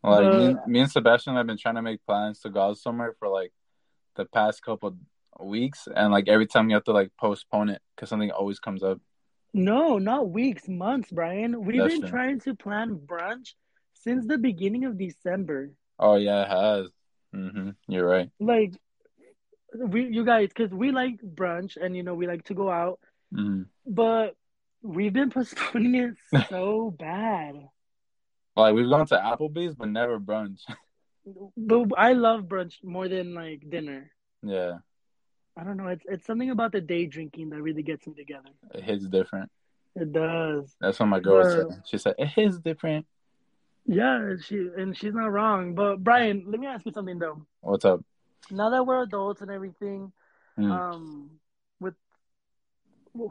Like 0.02 0.32
me, 0.34 0.54
But- 0.54 0.68
me 0.68 0.80
and 0.80 0.90
Sebastian 0.90 1.34
have 1.36 1.46
been 1.46 1.58
trying 1.58 1.74
to 1.76 1.82
make 1.82 2.04
plans 2.06 2.40
to 2.40 2.50
go 2.50 2.60
out 2.62 2.78
somewhere 2.78 3.14
for 3.18 3.28
like 3.28 3.52
the 4.16 4.24
past 4.24 4.62
couple 4.62 4.96
weeks, 5.38 5.88
and 5.94 6.12
like 6.12 6.28
every 6.28 6.46
time 6.46 6.68
you 6.68 6.74
have 6.74 6.84
to 6.84 6.92
like 6.92 7.10
postpone 7.18 7.68
it 7.70 7.80
because 7.94 8.08
something 8.08 8.30
always 8.30 8.58
comes 8.60 8.82
up. 8.82 8.98
No, 9.52 9.98
not 9.98 10.30
weeks, 10.30 10.68
months, 10.68 11.10
Brayan. 11.10 11.64
We've 11.64 11.78
That's 11.80 11.92
been 11.94 12.00
true. 12.02 12.10
trying 12.10 12.40
to 12.40 12.54
plan 12.54 12.96
brunch 12.96 13.54
since 13.94 14.26
the 14.26 14.38
beginning 14.38 14.84
of 14.84 14.96
December. 14.96 15.72
Oh 15.98 16.16
yeah, 16.16 16.42
it 16.44 16.48
has. 16.48 16.90
hmm 17.32 17.70
You're 17.88 18.06
right. 18.06 18.30
Like 18.40 18.72
we, 19.74 20.04
you 20.06 20.24
guys, 20.24 20.48
because 20.48 20.72
we 20.72 20.90
like 20.90 21.20
brunch 21.22 21.76
and 21.80 21.96
you 21.96 22.02
know 22.02 22.14
we 22.14 22.26
like 22.26 22.44
to 22.44 22.54
go 22.54 22.70
out, 22.70 22.98
hmm 23.34 23.62
but 23.86 24.36
we've 24.82 25.12
been 25.12 25.30
postponing 25.38 25.94
it 25.94 26.14
so 26.48 26.94
bad. 26.98 27.54
Like 28.56 28.74
we've 28.74 28.88
gone 28.88 29.06
to 29.06 29.16
Applebee's, 29.16 29.74
but 29.74 29.88
never 29.88 30.18
brunch. 30.18 30.60
But 31.56 31.88
I 31.98 32.14
love 32.14 32.44
brunch 32.44 32.82
more 32.82 33.06
than 33.06 33.34
like 33.34 33.68
dinner. 33.68 34.10
yeah, 34.42 34.78
I 35.56 35.64
don't 35.64 35.76
know. 35.76 35.88
It's 35.88 36.04
it's 36.08 36.26
something 36.26 36.50
about 36.50 36.72
the 36.72 36.80
day 36.80 37.06
drinking 37.06 37.50
that 37.50 37.60
really 37.62 37.82
gets 37.82 38.06
me 38.06 38.14
together. 38.14 38.48
it 38.74 38.82
hits 38.82 39.06
different. 39.06 39.50
It 39.94 40.12
does. 40.12 40.74
That's 40.80 40.98
what 40.98 41.06
my 41.06 41.20
girl 41.20 41.42
But- 41.44 41.72
said. 41.74 41.82
She 41.86 41.98
said 41.98 42.14
it 42.18 42.28
hits 42.28 42.58
different. 42.58 43.06
Yeah, 43.86 44.34
she 44.42 44.68
and 44.76 44.96
she's 44.96 45.14
not 45.14 45.30
wrong. 45.30 45.74
But 45.74 46.02
Brayan, 46.02 46.44
let 46.46 46.58
me 46.58 46.66
ask 46.66 46.86
you 46.86 46.92
something 46.92 47.18
though. 47.18 47.44
What's 47.60 47.84
up? 47.84 48.00
Now 48.50 48.70
that 48.70 48.86
we're 48.86 49.02
adults 49.02 49.40
and 49.42 49.50
everything, 49.50 50.12
Mm. 50.58 50.70
um, 50.70 51.30
with 51.80 51.94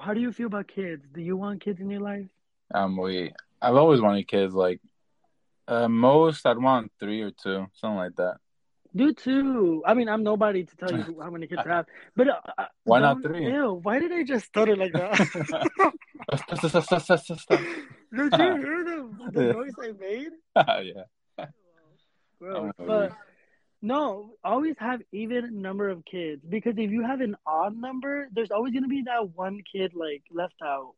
how 0.02 0.14
do 0.14 0.20
you 0.20 0.32
feel 0.32 0.48
about 0.48 0.68
kids? 0.68 1.06
Do 1.14 1.22
you 1.22 1.38
want 1.38 1.62
kids 1.62 1.80
in 1.80 1.90
your 1.90 2.00
life? 2.02 2.28
Um, 2.74 2.98
we. 2.98 3.32
I've 3.62 3.76
always 3.76 4.02
wanted 4.02 4.28
kids. 4.28 4.54
Like, 4.54 4.80
uh, 5.68 5.88
most 5.88 6.46
I'd 6.46 6.58
want 6.58 6.92
three 7.00 7.22
or 7.22 7.32
two, 7.32 7.68
something 7.74 7.98
like 7.98 8.16
that. 8.16 8.38
Do 8.96 9.14
too. 9.14 9.84
I 9.86 9.94
mean, 9.94 10.10
I'm 10.10 10.24
nobody 10.24 10.64
to 10.64 10.76
tell 10.78 10.92
you 10.92 11.20
how 11.22 11.30
many 11.30 11.46
kids 11.46 11.62
I 11.64 11.70
have, 11.70 11.86
but 12.16 12.30
uh, 12.30 12.40
uh, 12.58 12.66
Why 12.86 13.00
not 13.00 13.22
three? 13.22 13.46
Ew, 13.46 13.80
why 13.84 14.00
did 14.00 14.12
I 14.12 14.24
just 14.24 14.46
stutter 14.48 14.76
like 14.76 14.94
that? 14.94 15.20
Did 18.12 18.34
you 18.34 18.56
hear 18.56 18.84
the, 18.84 19.30
the 19.32 19.54
noise 19.54 19.74
I 19.80 19.92
made? 19.92 20.32
Gross. 22.40 22.74
Oh, 22.80 22.86
but 22.86 23.12
no, 23.82 24.32
always 24.44 24.76
have 24.80 25.02
even 25.12 25.62
number 25.62 25.90
of 25.90 26.04
kids 26.06 26.42
because 26.48 26.74
if 26.78 26.92
you 26.92 27.04
have 27.04 27.22
an 27.22 27.36
odd 27.46 27.78
number, 27.78 28.28
there's 28.34 28.52
always 28.52 28.74
gonna 28.74 28.88
be 28.88 29.04
that 29.04 29.30
one 29.36 29.62
kid 29.72 29.94
like 29.94 30.24
left 30.32 30.56
out. 30.64 30.94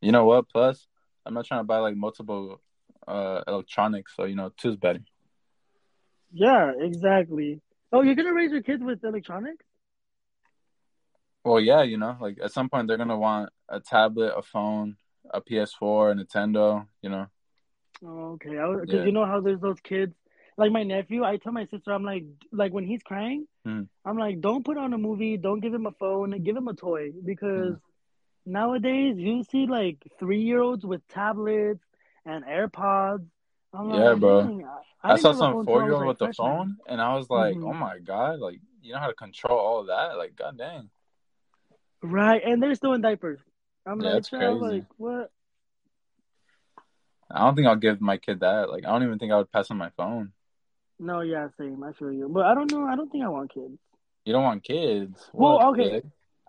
You 0.00 0.12
know 0.12 0.24
what? 0.24 0.48
Plus, 0.48 0.86
I'm 1.26 1.34
not 1.34 1.46
trying 1.46 1.60
to 1.60 1.64
buy 1.64 1.78
like 1.78 1.96
multiple 1.96 2.60
uh 3.08 3.42
electronics, 3.48 4.14
so 4.14 4.24
you 4.24 4.36
know, 4.36 4.52
two's 4.56 4.76
better. 4.76 5.00
Yeah, 6.32 6.72
exactly. 6.78 7.60
Oh, 7.92 8.02
you're 8.02 8.14
gonna 8.14 8.32
raise 8.32 8.52
your 8.52 8.62
kids 8.62 8.82
with 8.82 9.04
electronics? 9.04 9.64
Well, 11.44 11.60
yeah, 11.60 11.82
you 11.82 11.98
know, 11.98 12.16
like 12.20 12.38
at 12.42 12.52
some 12.52 12.68
point 12.68 12.86
they're 12.86 12.96
gonna 12.96 13.18
want 13.18 13.50
a 13.68 13.80
tablet, 13.80 14.32
a 14.36 14.42
phone, 14.42 14.96
a 15.30 15.40
PS4, 15.40 16.12
a 16.12 16.24
Nintendo. 16.24 16.86
You 17.02 17.10
know. 17.10 17.26
Oh, 18.04 18.32
okay. 18.32 18.50
Because 18.50 18.88
Yeah. 18.88 19.04
you 19.04 19.12
know 19.12 19.26
how 19.26 19.40
there's 19.40 19.60
those 19.60 19.80
kids. 19.80 20.14
Like 20.56 20.72
my 20.72 20.82
nephew, 20.82 21.24
I 21.24 21.36
tell 21.36 21.52
my 21.52 21.66
sister, 21.66 21.92
I'm 21.92 22.04
like, 22.04 22.24
like 22.52 22.72
when 22.72 22.84
he's 22.84 23.02
crying, 23.02 23.46
Hmm. 23.64 23.82
I'm 24.04 24.18
like, 24.18 24.40
don't 24.40 24.64
put 24.64 24.76
on 24.76 24.92
a 24.92 24.98
movie, 24.98 25.36
don't 25.36 25.60
give 25.60 25.72
him 25.72 25.86
a 25.86 25.92
phone, 25.92 26.42
give 26.42 26.56
him 26.56 26.68
a 26.68 26.74
toy 26.74 27.12
because 27.24 27.76
nowadays 28.44 29.14
you 29.16 29.44
see 29.44 29.66
like 29.66 29.98
three 30.18 30.42
year 30.42 30.60
olds 30.60 30.84
with 30.84 31.06
tablets 31.08 31.84
and 32.26 32.44
AirPods. 32.44 33.26
I'm 33.74 33.88
Yeah, 33.88 34.12
like, 34.12 34.20
bro. 34.20 34.60
I, 35.02 35.12
I, 35.12 35.16
saw 35.16 35.32
some 35.32 35.54
phone 35.54 35.66
till 35.66 35.74
I 35.74 35.78
four 35.78 35.84
year 35.84 35.94
old 35.94 36.06
with 36.06 36.18
the 36.18 36.34
phone, 36.34 36.76
and 36.88 37.00
I 37.00 37.16
was 37.16 37.30
like, 37.30 37.56
Mhm. 37.56 37.70
oh 37.70 37.74
my 37.74 37.98
god, 37.98 38.40
like 38.40 38.60
you 38.82 38.92
know 38.92 38.98
how 38.98 39.06
to 39.06 39.14
control 39.14 39.58
all 39.58 39.84
that? 39.84 40.18
Like, 40.18 40.36
god 40.36 40.58
dang. 40.58 40.90
Right, 42.02 42.42
and 42.44 42.62
they're 42.62 42.74
still 42.74 42.92
in 42.94 43.00
diapers. 43.00 43.40
I'm 43.86 44.00
Yeah, 44.00 44.14
like, 44.16 44.28
crazy. 44.28 44.60
like 44.60 44.84
what? 44.96 45.30
I 47.30 47.38
don't 47.38 47.54
think 47.54 47.66
I'll 47.66 47.76
give 47.76 48.00
my 48.00 48.18
kid 48.18 48.40
that. 48.40 48.68
Like, 48.68 48.84
I 48.84 48.90
don't 48.90 49.04
even 49.04 49.18
think 49.18 49.32
I 49.32 49.38
would 49.38 49.50
pass 49.50 49.70
on 49.70 49.78
my 49.78 49.90
phone. 49.96 50.32
No, 51.02 51.20
yeah, 51.20 51.48
same. 51.58 51.82
I 51.82 51.92
feel 51.92 52.12
you, 52.12 52.28
but 52.28 52.46
I 52.46 52.54
don't 52.54 52.70
know. 52.70 52.86
I 52.86 52.94
don't 52.96 53.10
think 53.10 53.24
I 53.24 53.28
want 53.28 53.52
kids. 53.52 53.76
You 54.24 54.32
don't 54.32 54.44
want 54.44 54.62
kids. 54.62 55.28
Well, 55.32 55.56
What? 55.58 55.80
okay. 55.80 56.02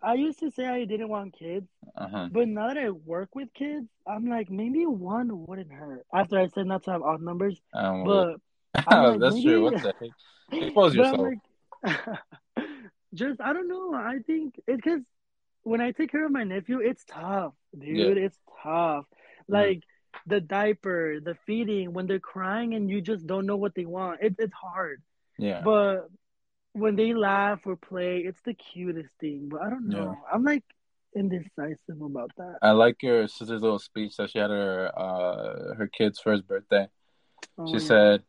I 0.03 0.13
used 0.15 0.39
to 0.39 0.51
say 0.51 0.67
I 0.67 0.83
didn't 0.85 1.09
want 1.09 1.33
kids, 1.37 1.67
Uh 1.97 2.07
huh. 2.07 2.27
but 2.31 2.47
now 2.47 2.67
that 2.67 2.77
I 2.77 2.89
work 2.89 3.33
with 3.35 3.49
kids, 3.53 3.87
I'm 4.05 4.25
like 4.27 4.51
maybe 4.51 4.85
one 4.85 5.45
wouldn't 5.47 5.71
hurt. 5.71 6.05
After 6.13 6.37
I 6.37 6.47
said 6.47 6.67
not 6.67 6.83
to 6.83 6.91
have 6.91 7.01
odd 7.01 7.21
numbers, 7.21 7.59
Um, 7.73 8.03
but 8.03 8.35
like, 8.91 9.19
that's 9.19 9.41
true. 9.41 9.61
maybe- 9.63 9.75
What 9.75 9.81
the 9.81 9.93
heck? 9.99 10.61
Expose 10.63 10.93
yourself. 10.97 11.19
like, 11.19 11.39
just 13.13 13.41
I 13.41 13.53
don't 13.53 13.67
know. 13.69 13.93
I 13.95 14.19
think 14.27 14.59
it's 14.67 14.81
because 14.83 15.01
when 15.63 15.81
I 15.81 15.91
take 15.91 16.11
care 16.11 16.25
of 16.25 16.31
my 16.31 16.43
nephew, 16.43 16.79
it's 16.79 17.03
tough, 17.05 17.53
dude. 17.77 18.17
It's 18.17 18.37
tough. 18.61 19.05
Mm-hmm. 19.05 19.53
Like 19.53 19.83
the 20.25 20.39
diaper, 20.41 21.19
the 21.19 21.35
feeding, 21.45 21.93
when 21.93 22.07
they're 22.07 22.19
crying 22.19 22.73
and 22.73 22.89
you 22.89 23.01
just 23.01 23.25
don't 23.27 23.45
know 23.45 23.55
what 23.57 23.75
they 23.75 23.85
want. 23.85 24.19
It's 24.21 24.35
it's 24.39 24.53
hard. 24.53 25.01
Yeah. 25.37 25.61
But 25.63 26.09
when 26.73 26.95
they 26.95 27.13
laugh 27.13 27.61
or 27.65 27.75
play, 27.75 28.19
it's 28.19 28.41
the 28.45 28.53
cutest 28.53 29.09
thing. 29.19 29.49
But 29.49 29.61
I 29.61 29.69
don't 29.69 29.89
Yeah. 29.89 29.97
know. 29.99 30.17
I'm 30.31 30.43
like 30.43 30.63
indecisive 31.15 32.01
about 32.01 32.31
that. 32.37 32.57
I 32.61 32.71
like 32.71 33.01
your 33.03 33.27
sister's 33.27 33.61
little 33.61 33.79
speech 33.79 34.15
that 34.17 34.31
she 34.31 34.39
had 34.39 34.49
her 34.49 34.91
uh 34.97 35.75
her 35.75 35.87
kid's 35.87 36.19
first 36.19 36.47
birthday. 36.47 36.87
Oh, 37.57 37.67
She 37.67 37.73
yeah. 37.73 37.79
said, 37.79 38.23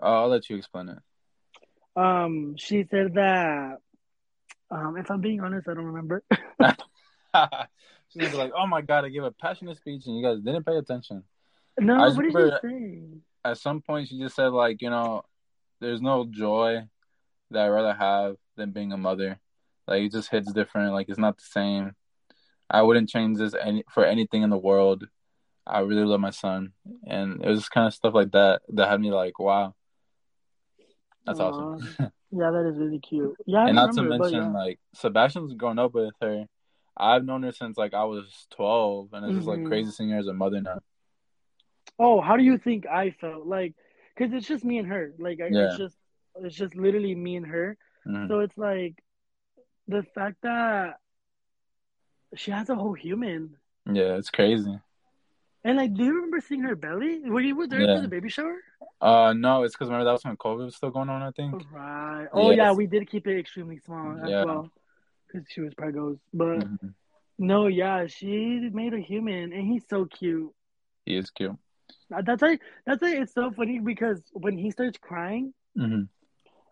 oh, 0.00 0.14
"I'll 0.22 0.28
let 0.28 0.48
you 0.48 0.56
explain 0.56 0.88
it." 0.90 0.98
um, 1.96 2.56
she 2.56 2.86
said 2.90 3.14
that. 3.14 3.78
Um, 4.70 4.96
if 4.96 5.10
I'm 5.10 5.20
being 5.20 5.40
honest, 5.40 5.68
I 5.68 5.74
don't 5.74 5.84
remember. 5.84 6.22
She 8.14 8.24
was 8.24 8.34
like, 8.34 8.52
"Oh 8.56 8.66
my 8.66 8.80
god, 8.80 9.04
I 9.04 9.08
gave 9.08 9.24
a 9.24 9.32
passionate 9.32 9.76
speech 9.76 10.06
and 10.06 10.16
you 10.16 10.22
guys 10.22 10.40
didn't 10.40 10.64
pay 10.64 10.76
attention." 10.76 11.24
no, 11.78 11.96
I 11.96 12.08
what 12.08 12.22
did 12.22 12.32
she 12.32 12.68
say? 12.68 13.02
At 13.44 13.58
some 13.58 13.82
point, 13.82 14.08
she 14.08 14.18
just 14.18 14.36
said, 14.36 14.48
"Like, 14.48 14.80
you 14.80 14.90
know, 14.90 15.24
there's 15.80 16.00
no 16.00 16.24
joy 16.24 16.82
that 17.50 17.64
I'd 17.64 17.68
rather 17.68 17.92
have 17.92 18.36
than 18.56 18.70
being 18.70 18.92
a 18.92 18.96
mother. 18.96 19.38
Like, 19.86 20.02
it 20.02 20.12
just 20.12 20.30
hits 20.30 20.52
different. 20.52 20.92
Like, 20.92 21.08
it's 21.08 21.18
not 21.18 21.36
the 21.36 21.44
same. 21.44 21.92
I 22.70 22.82
wouldn't 22.82 23.08
change 23.08 23.38
this 23.38 23.54
any 23.60 23.84
for 23.90 24.04
anything 24.04 24.42
in 24.42 24.50
the 24.50 24.56
world. 24.56 25.06
I 25.66 25.80
really 25.80 26.04
love 26.04 26.20
my 26.20 26.30
son, 26.30 26.72
and 27.06 27.42
it 27.42 27.48
was 27.48 27.60
just 27.60 27.70
kind 27.70 27.86
of 27.86 27.94
stuff 27.94 28.14
like 28.14 28.32
that 28.32 28.62
that 28.68 28.88
had 28.88 29.00
me 29.00 29.10
like, 29.10 29.38
wow, 29.38 29.74
that's 31.26 31.40
awesome." 31.40 32.12
Yeah, 32.36 32.50
that 32.50 32.68
is 32.68 32.78
really 32.78 32.98
cute. 32.98 33.36
Yeah, 33.46 33.60
I 33.60 33.66
and 33.66 33.76
not 33.76 33.92
to 33.94 34.02
remember, 34.02 34.24
but 34.24 34.32
mention 34.32 34.52
yeah. 34.52 34.58
like 34.58 34.80
Sebastian's 34.96 35.54
grown 35.54 35.78
up 35.78 35.94
with 35.94 36.14
her. 36.20 36.46
I've 36.96 37.24
known 37.24 37.42
her 37.42 37.52
since 37.52 37.76
like 37.76 37.94
I 37.94 38.04
was 38.04 38.46
twelve, 38.50 39.12
and 39.12 39.24
it's 39.26 39.34
just 39.34 39.48
like 39.48 39.60
Mhm. 39.60 39.68
crazy 39.68 39.90
seeing 39.90 40.10
her 40.10 40.18
as 40.18 40.26
a 40.28 40.32
mother 40.32 40.60
now. 40.60 40.78
Oh, 41.98 42.20
how 42.20 42.36
do 42.36 42.42
you 42.42 42.58
think 42.58 42.86
I 42.86 43.10
felt? 43.10 43.46
Like, 43.46 43.74
cause 44.16 44.30
it's 44.32 44.46
just 44.46 44.64
me 44.64 44.78
and 44.78 44.88
her. 44.88 45.14
Like, 45.18 45.40
I, 45.40 45.46
Yeah. 45.48 45.66
it's 45.66 45.76
just, 45.76 45.96
it's 46.36 46.56
just 46.56 46.74
literally 46.74 47.14
me 47.14 47.36
and 47.36 47.46
her. 47.46 47.76
Mhm. 48.06 48.28
So 48.28 48.40
it's 48.40 48.56
like 48.58 49.02
the 49.86 50.02
fact 50.14 50.38
that 50.42 50.98
she 52.34 52.50
has 52.50 52.68
a 52.68 52.74
whole 52.74 52.94
human. 52.94 53.56
Yeah, 53.86 54.16
it's 54.16 54.30
crazy. 54.30 54.78
And 55.62 55.76
like, 55.76 55.94
do 55.94 56.04
you 56.04 56.14
remember 56.14 56.40
seeing 56.40 56.62
her 56.62 56.74
belly? 56.76 57.20
Were 57.28 57.40
you 57.40 57.56
were 57.56 57.66
there 57.66 57.80
Yeah. 57.80 57.96
for 57.96 58.02
the 58.02 58.08
baby 58.08 58.28
shower? 58.28 58.58
Uh, 59.00 59.32
no, 59.32 59.62
it's 59.62 59.74
because 59.74 59.88
remember 59.88 60.04
that 60.04 60.12
was 60.12 60.24
when 60.24 60.36
COVID 60.36 60.64
was 60.66 60.76
still 60.76 60.90
going 60.90 61.08
on. 61.08 61.22
I 61.22 61.30
think. 61.30 61.62
Right. 61.70 62.26
Oh 62.32 62.50
yeah, 62.50 62.72
we 62.72 62.86
did 62.86 63.08
keep 63.08 63.26
it 63.26 63.38
extremely 63.38 63.78
small 63.78 64.16
as 64.22 64.44
well, 64.44 64.70
because 65.34 65.48
she 65.50 65.60
was 65.60 65.74
pregos. 65.74 66.18
But 66.32 66.58
Mhm. 66.64 66.94
no, 67.38 67.66
yeah, 67.66 68.06
she 68.06 68.70
made 68.72 68.94
a 68.94 69.00
human, 69.00 69.52
and 69.52 69.66
he's 69.72 69.86
so 69.88 70.06
cute. 70.06 70.54
He 71.04 71.16
is 71.16 71.30
cute. 71.30 71.56
Uh, 72.14 72.22
That's 72.22 72.42
why. 72.42 72.58
That's 72.86 73.02
why 73.02 73.16
it's 73.16 73.34
so 73.34 73.50
funny 73.50 73.80
because 73.80 74.22
when 74.32 74.56
he 74.56 74.70
starts 74.70 74.98
crying, 74.98 75.52
Mm-hmm. 75.76 76.02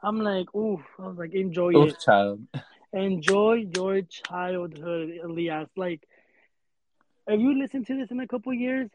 I'm 0.05 0.21
like, 0.21 0.55
ooh, 0.55 0.83
I 0.99 1.09
was 1.09 1.19
like, 1.19 1.35
enjoy 1.35 1.75
Oof, 1.77 1.91
it. 1.91 2.01
child. 2.01 2.47
enjoy 2.93 3.65
your 3.75 4.03
childhood, 4.03 5.11
Elias. 5.25 5.69
Like, 5.77 6.07
if 7.27 7.41
you 7.41 7.59
listen 7.59 7.85
to 7.85 7.97
this 7.97 8.11
in 8.11 8.21
a 8.21 8.27
couple 8.29 8.53
years, 8.55 8.91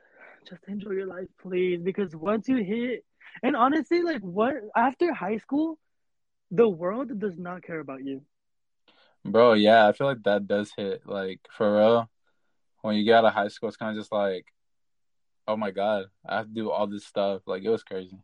just 0.50 0.64
enjoy 0.68 0.92
your 0.92 1.08
life, 1.08 1.28
please. 1.42 1.82
Because 1.82 2.16
once 2.16 2.48
you 2.48 2.58
hit, 2.58 3.06
and 3.44 3.56
honestly, 3.56 4.02
like, 4.02 4.22
what 4.22 4.56
after 4.76 5.14
high 5.14 5.38
school, 5.38 5.78
the 6.52 6.68
world 6.68 7.20
does 7.20 7.38
not 7.38 7.64
care 7.64 7.80
about 7.80 8.04
you. 8.04 8.22
Bro, 9.28 9.54
yeah, 9.54 9.88
I 9.88 9.92
feel 9.92 10.08
like 10.08 10.24
that 10.24 10.48
does 10.48 10.72
hit. 10.76 11.02
Like 11.06 11.40
for 11.52 11.78
real, 11.78 12.10
when 12.82 12.96
you 12.96 13.04
get 13.04 13.16
out 13.16 13.26
of 13.26 13.34
high 13.34 13.50
school, 13.50 13.70
it's 13.70 13.78
kind 13.78 13.96
of 13.96 14.02
just 14.02 14.12
like, 14.12 14.46
oh 15.48 15.58
my 15.58 15.72
god, 15.72 16.06
I 16.26 16.38
have 16.38 16.48
to 16.48 16.54
do 16.54 16.72
all 16.72 16.88
this 16.88 17.06
stuff. 17.06 17.42
Like 17.46 17.64
it 17.64 17.70
was 17.70 17.84
crazy. 17.84 18.18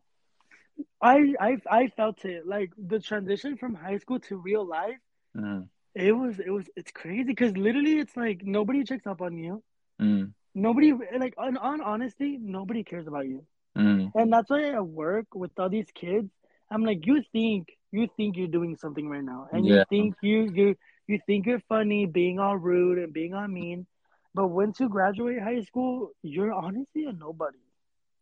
I 1.00 1.34
I 1.38 1.56
I 1.70 1.88
felt 1.88 2.24
it. 2.24 2.46
Like 2.46 2.72
the 2.78 3.00
transition 3.00 3.56
from 3.56 3.74
high 3.74 3.98
school 3.98 4.18
to 4.20 4.36
real 4.36 4.66
life. 4.66 4.98
Mm. 5.36 5.68
It 5.94 6.12
was 6.12 6.40
it 6.40 6.50
was 6.50 6.66
it's 6.76 6.90
crazy 6.90 7.24
because 7.24 7.56
literally 7.56 7.98
it's 7.98 8.16
like 8.16 8.42
nobody 8.44 8.82
checks 8.84 9.06
up 9.06 9.20
on 9.20 9.36
you. 9.36 9.62
Mm. 10.00 10.32
Nobody 10.54 10.92
like 11.18 11.34
on 11.36 11.56
on 11.56 11.80
honesty, 11.80 12.38
nobody 12.40 12.82
cares 12.82 13.06
about 13.06 13.26
you. 13.26 13.44
Mm. 13.76 14.12
And 14.14 14.32
that's 14.32 14.50
why 14.50 14.70
I 14.70 14.80
work 14.80 15.26
with 15.34 15.50
all 15.58 15.68
these 15.68 15.90
kids. 15.94 16.30
I'm 16.70 16.84
like, 16.84 17.06
you 17.06 17.22
think 17.32 17.68
you 17.92 18.08
think 18.16 18.36
you're 18.36 18.48
doing 18.48 18.76
something 18.76 19.08
right 19.08 19.22
now, 19.22 19.48
and 19.52 19.66
you 19.66 19.84
think 19.88 20.16
you 20.22 20.50
you 20.52 20.76
you 21.06 21.18
think 21.26 21.46
you're 21.46 21.62
funny, 21.68 22.06
being 22.06 22.38
all 22.38 22.56
rude 22.56 22.98
and 22.98 23.12
being 23.12 23.34
all 23.34 23.46
mean, 23.48 23.86
but 24.34 24.48
once 24.48 24.80
you 24.80 24.88
graduate 24.88 25.40
high 25.42 25.60
school, 25.62 26.10
you're 26.22 26.52
honestly 26.52 27.04
a 27.06 27.12
nobody. 27.12 27.58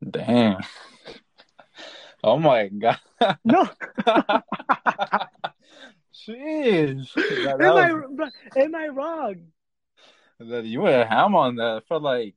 Damn. 0.09 0.61
Oh 2.25 2.38
my 2.38 2.68
god. 2.68 3.01
No, 3.45 3.68
Jeez. 6.14 7.12
That- 7.14 7.59
that 7.59 7.61
am 7.61 8.21
I 8.21 8.61
am 8.61 8.75
I 8.77 8.87
wrong? 8.88 9.35
that- 10.38 10.64
you 10.64 10.83
went 10.83 11.09
ham 11.09 11.35
on 11.35 11.57
that. 11.57 11.79
It 11.79 11.85
felt 11.88 12.03
like 12.05 12.35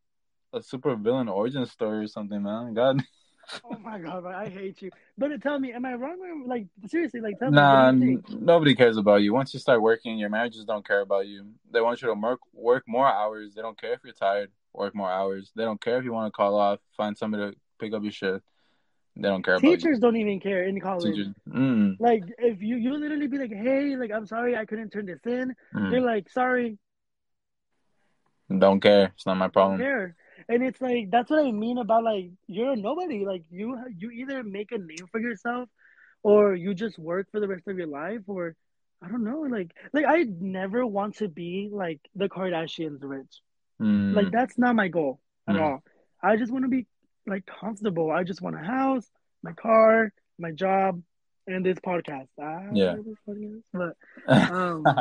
a 0.54 0.62
super 0.64 0.96
villain 0.96 1.28
origin 1.28 1.66
story 1.68 2.06
or 2.06 2.08
something, 2.08 2.42
man. 2.42 2.74
God. 2.74 3.04
Oh 3.64 3.78
my 3.80 4.00
god, 4.00 4.24
man, 4.24 4.34
I 4.34 4.50
hate 4.50 4.82
you. 4.82 4.92
But 5.18 5.42
tell 5.42 5.60
me, 5.60 5.72
am 5.74 5.86
I 5.86 5.94
wrong? 5.96 6.18
Or, 6.22 6.48
like 6.48 6.68
seriously, 6.88 7.22
like 7.22 7.40
tell 7.40 7.52
Nah, 7.52 7.52
me, 7.52 7.90
what 7.90 8.00
do 8.00 8.06
you 8.06 8.18
think? 8.18 8.26
n- 8.30 8.46
nobody 8.46 8.76
cares 8.76 8.98
about 8.98 9.22
you. 9.22 9.34
Once 9.34 9.54
you 9.54 9.60
start 9.60 9.82
working, 9.82 10.18
your 10.18 10.30
managers 10.30 10.66
don't 10.66 10.86
care 10.86 11.02
about 11.02 11.28
you. 11.28 11.46
They 11.72 11.82
want 11.82 12.02
you 12.02 12.08
to 12.08 12.14
work 12.14 12.40
work 12.54 12.84
more 12.88 13.08
hours. 13.08 13.54
They 13.56 13.62
don't 13.62 13.80
care 13.80 13.94
if 13.94 14.00
you're 14.04 14.14
tired. 14.14 14.52
Work 14.74 14.96
more 14.96 15.12
hours. 15.12 15.52
They 15.56 15.64
don't 15.64 15.82
care 15.82 15.98
if 15.98 16.04
you 16.04 16.14
want 16.14 16.28
to 16.32 16.36
call 16.36 16.58
off. 16.58 16.80
Find 16.98 17.18
somebody 17.18 17.52
to 17.52 17.58
pick 17.80 17.94
up 17.94 18.04
your 18.04 18.12
shift. 18.12 18.44
They 19.16 19.30
don't 19.30 19.44
care 19.44 19.60
Teachers 19.60 20.00
don't 20.00 20.18
even 20.18 20.40
care 20.40 20.64
in 20.64 20.80
college. 20.82 21.18
Mm, 21.48 21.98
Like 22.00 22.24
if 22.38 22.62
you 22.62 22.76
you 22.76 22.94
literally 22.98 23.28
be 23.28 23.38
like, 23.38 23.54
hey, 23.54 23.96
like 23.96 24.12
I'm 24.12 24.26
sorry, 24.26 24.58
I 24.58 24.66
couldn't 24.66 24.90
turn 24.92 25.06
this 25.06 25.26
in. 25.26 25.56
mm. 25.74 25.92
They're 25.92 26.02
like, 26.02 26.30
sorry, 26.30 26.78
Don't 28.58 28.80
care. 28.80 29.12
It's 29.16 29.26
not 29.26 29.38
my 29.38 29.46
don't 29.46 29.54
problem. 29.54 29.80
care. 29.80 30.16
And 30.50 30.64
it's 30.64 30.82
like 30.82 31.10
that's 31.12 31.30
what 31.30 31.46
I 31.46 31.52
mean 31.52 31.78
about 31.78 32.04
like 32.04 32.32
you're 32.48 32.72
a 32.72 32.76
nobody. 32.76 33.26
Like 33.26 33.44
you 33.50 33.78
you 33.98 34.12
either 34.12 34.44
make 34.44 34.72
a 34.72 34.78
name 34.78 35.08
for 35.12 35.20
yourself, 35.20 35.70
or 36.24 36.56
you 36.56 36.74
just 36.74 36.98
work 36.98 37.28
for 37.32 37.40
the 37.40 37.48
rest 37.48 37.68
of 37.68 37.78
your 37.78 37.88
life, 37.88 38.22
or 38.28 38.56
I 39.02 39.08
don't 39.10 39.24
know. 39.24 39.42
Like 39.42 39.72
like 39.94 40.06
I 40.08 40.24
never 40.24 40.86
want 40.86 41.18
to 41.18 41.28
be 41.28 41.70
like 41.72 42.00
the 42.16 42.30
Kardashians 42.30 43.00
rich. 43.02 43.42
Mm, 43.82 44.14
Like 44.14 44.32
that's 44.32 44.58
not 44.58 44.76
my 44.76 44.88
goal 44.88 45.20
at 45.48 45.56
Mm. 45.56 45.62
all. 45.62 45.84
I 46.22 46.38
just 46.38 46.52
want 46.52 46.64
to 46.66 46.70
be 46.70 46.88
like 47.28 47.46
comfortable. 47.46 48.12
I 48.12 48.24
just 48.24 48.42
want 48.42 48.56
a 48.56 48.60
house, 48.60 49.10
my 49.44 49.54
car, 49.54 50.12
my 50.38 50.52
job, 50.52 51.02
and 51.48 51.66
this 51.66 51.80
podcast. 51.80 52.28
Ah, 52.40 52.70
Yeah. 52.74 52.96
this 52.96 53.18
podcast. 53.28 53.64
But 53.74 53.96
um, 54.52 54.98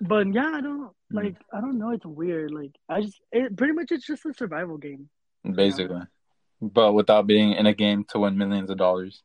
but 0.00 0.32
yeah, 0.32 0.50
I 0.54 0.60
don't 0.60 0.90
Mm. 1.12 1.22
like. 1.22 1.36
I 1.52 1.60
don't 1.60 1.78
know. 1.78 1.90
It's 1.90 2.04
weird. 2.06 2.50
Like 2.50 2.72
I 2.88 3.02
just 3.02 3.20
it 3.30 3.56
pretty 3.56 3.72
much 3.74 3.92
it's 3.92 4.06
just 4.06 4.24
a 4.26 4.32
survival 4.34 4.78
game. 4.78 5.08
basically, 5.44 6.00
but 6.60 6.92
without 6.94 7.26
being 7.26 7.52
in 7.52 7.66
a 7.66 7.74
game 7.74 8.04
to 8.10 8.18
win 8.20 8.36
millions 8.38 8.70
of 8.70 8.78
dollars. 8.78 9.22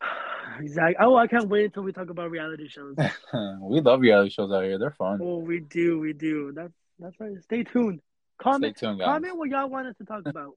exactly. 0.60 0.96
Oh, 1.00 1.16
I 1.16 1.26
can't 1.26 1.48
wait 1.48 1.66
until 1.66 1.82
we 1.84 1.92
talk 1.92 2.10
about 2.10 2.30
reality 2.30 2.68
shows. 2.68 2.96
we 3.62 3.80
love 3.80 4.00
reality 4.00 4.30
shows 4.30 4.52
out 4.52 4.64
here. 4.64 4.78
They're 4.78 4.90
fun. 4.90 5.20
oh, 5.22 5.38
we 5.38 5.60
do, 5.60 5.98
we 5.98 6.12
do. 6.12 6.52
That's 6.54 6.72
that's 6.98 7.18
right. 7.20 7.40
Stay 7.42 7.62
tuned. 7.64 8.00
Comment, 8.42 8.76
Stay 8.76 8.86
tuned, 8.86 8.98
guys. 8.98 9.06
comment 9.06 9.36
what 9.38 9.48
y'all 9.48 9.68
want 9.68 9.86
us 9.86 9.96
to 9.98 10.04
talk 10.04 10.22
about. 10.26 10.54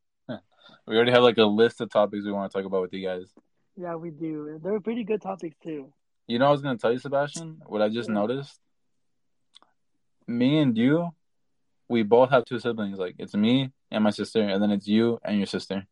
We 0.85 0.95
already 0.95 1.11
have 1.11 1.23
like 1.23 1.37
a 1.37 1.45
list 1.45 1.81
of 1.81 1.89
topics 1.89 2.25
we 2.25 2.31
want 2.31 2.51
to 2.51 2.57
talk 2.57 2.65
about 2.65 2.81
with 2.81 2.93
you 2.93 3.05
guys. 3.07 3.31
yeah, 3.77 3.95
we 3.95 4.09
do. 4.11 4.59
They're 4.63 4.79
pretty 4.79 5.03
good 5.03 5.21
topics 5.21 5.55
too. 5.63 5.91
You 6.27 6.37
know, 6.39 6.45
I 6.47 6.51
was 6.51 6.61
gonna 6.61 6.77
tell 6.77 6.91
you, 6.91 6.99
Sebastian, 6.99 7.61
what 7.65 7.81
I 7.81 7.89
just 7.89 8.09
Yeah. 8.09 8.15
noticed. 8.15 8.59
Me 10.29 10.59
and 10.59 10.77
you 10.77 11.09
we 11.87 12.03
both 12.03 12.29
have 12.29 12.45
two 12.45 12.59
siblings. 12.59 12.99
Like 12.99 13.15
it's 13.17 13.33
me 13.33 13.71
and 13.89 14.03
my 14.03 14.11
sister, 14.11 14.41
and 14.41 14.61
then 14.61 14.69
it's 14.69 14.87
you 14.87 15.19
and 15.25 15.37
your 15.37 15.47
sister. 15.47 15.87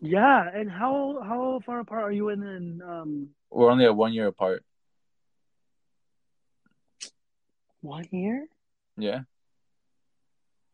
Yeah, 0.00 0.48
and 0.52 0.70
how 0.70 1.20
how 1.22 1.60
far 1.64 1.80
apart 1.80 2.04
are 2.04 2.12
you 2.12 2.30
in? 2.30 2.42
in 2.42 2.82
um, 2.82 3.28
We're 3.50 3.70
only 3.70 3.84
at 3.84 3.94
one 3.94 4.12
year 4.14 4.26
apart. 4.28 4.64
one 7.80 8.04
year? 8.12 8.46
Yeah, 8.96 9.20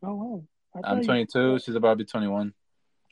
Oh 0.03 0.13
wow. 0.15 0.43
I'm 0.75 0.81
thought 0.83 0.97
you- 0.99 1.03
22. 1.03 1.59
She's 1.59 1.75
about 1.75 1.91
to 1.91 1.95
be 1.97 2.05
21. 2.05 2.53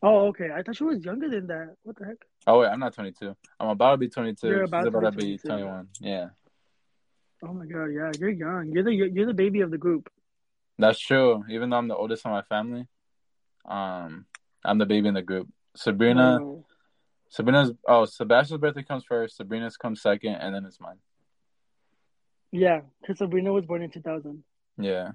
Oh, 0.01 0.27
okay. 0.27 0.49
I 0.55 0.63
thought 0.63 0.77
she 0.77 0.85
was 0.85 1.03
younger 1.03 1.29
than 1.29 1.47
that. 1.47 1.75
What 1.83 1.97
the 1.97 2.05
heck? 2.05 2.17
Oh 2.47 2.59
wait, 2.61 2.69
I'm 2.69 2.79
not 2.79 2.93
22. 2.93 3.35
I'm 3.59 3.67
about 3.69 3.91
to 3.91 3.97
be 3.97 4.07
22. 4.07 4.47
You're 4.47 4.59
She's 4.63 4.69
about 4.69 4.81
to 4.83 4.87
about 4.97 5.11
to 5.11 5.17
be 5.17 5.33
be 5.33 5.37
22. 5.37 5.47
21. 5.49 5.87
Yeah, 5.99 6.29
Oh 7.43 7.53
my 7.53 7.65
god, 7.65 7.85
yeah, 7.87 8.11
you're 8.19 8.29
young. 8.29 8.71
You're 8.71 8.83
the 8.83 8.93
you're 8.93 9.25
the 9.27 9.33
baby 9.33 9.61
of 9.61 9.71
the 9.71 9.77
group. 9.77 10.09
that's 10.77 10.99
true. 10.99 11.43
Even 11.49 11.69
though 11.69 11.77
I'm 11.77 11.87
the 11.87 11.95
oldest 11.95 12.25
in 12.25 12.31
my 12.31 12.41
family, 12.43 12.85
um, 13.65 14.25
I'm 14.63 14.77
the 14.77 14.85
baby 14.85 15.07
in 15.07 15.13
the 15.13 15.21
group. 15.21 15.47
Sabrina, 15.75 16.39
Wow. 16.39 16.65
Sabrina's 17.29 17.71
oh 17.87 18.05
Sebastian's 18.05 18.59
birthday 18.59 18.83
comes 18.83 19.03
first. 19.05 19.37
Sabrina's 19.37 19.77
comes 19.77 20.01
second, 20.01 20.35
and 20.35 20.53
then 20.53 20.65
it's 20.65 20.79
mine. 20.79 20.97
Yeah, 22.51 22.81
because 23.01 23.19
Sabrina 23.19 23.53
was 23.53 23.65
born 23.65 23.83
in 23.83 23.91
2000. 23.91 24.43
Yeah. 24.77 25.11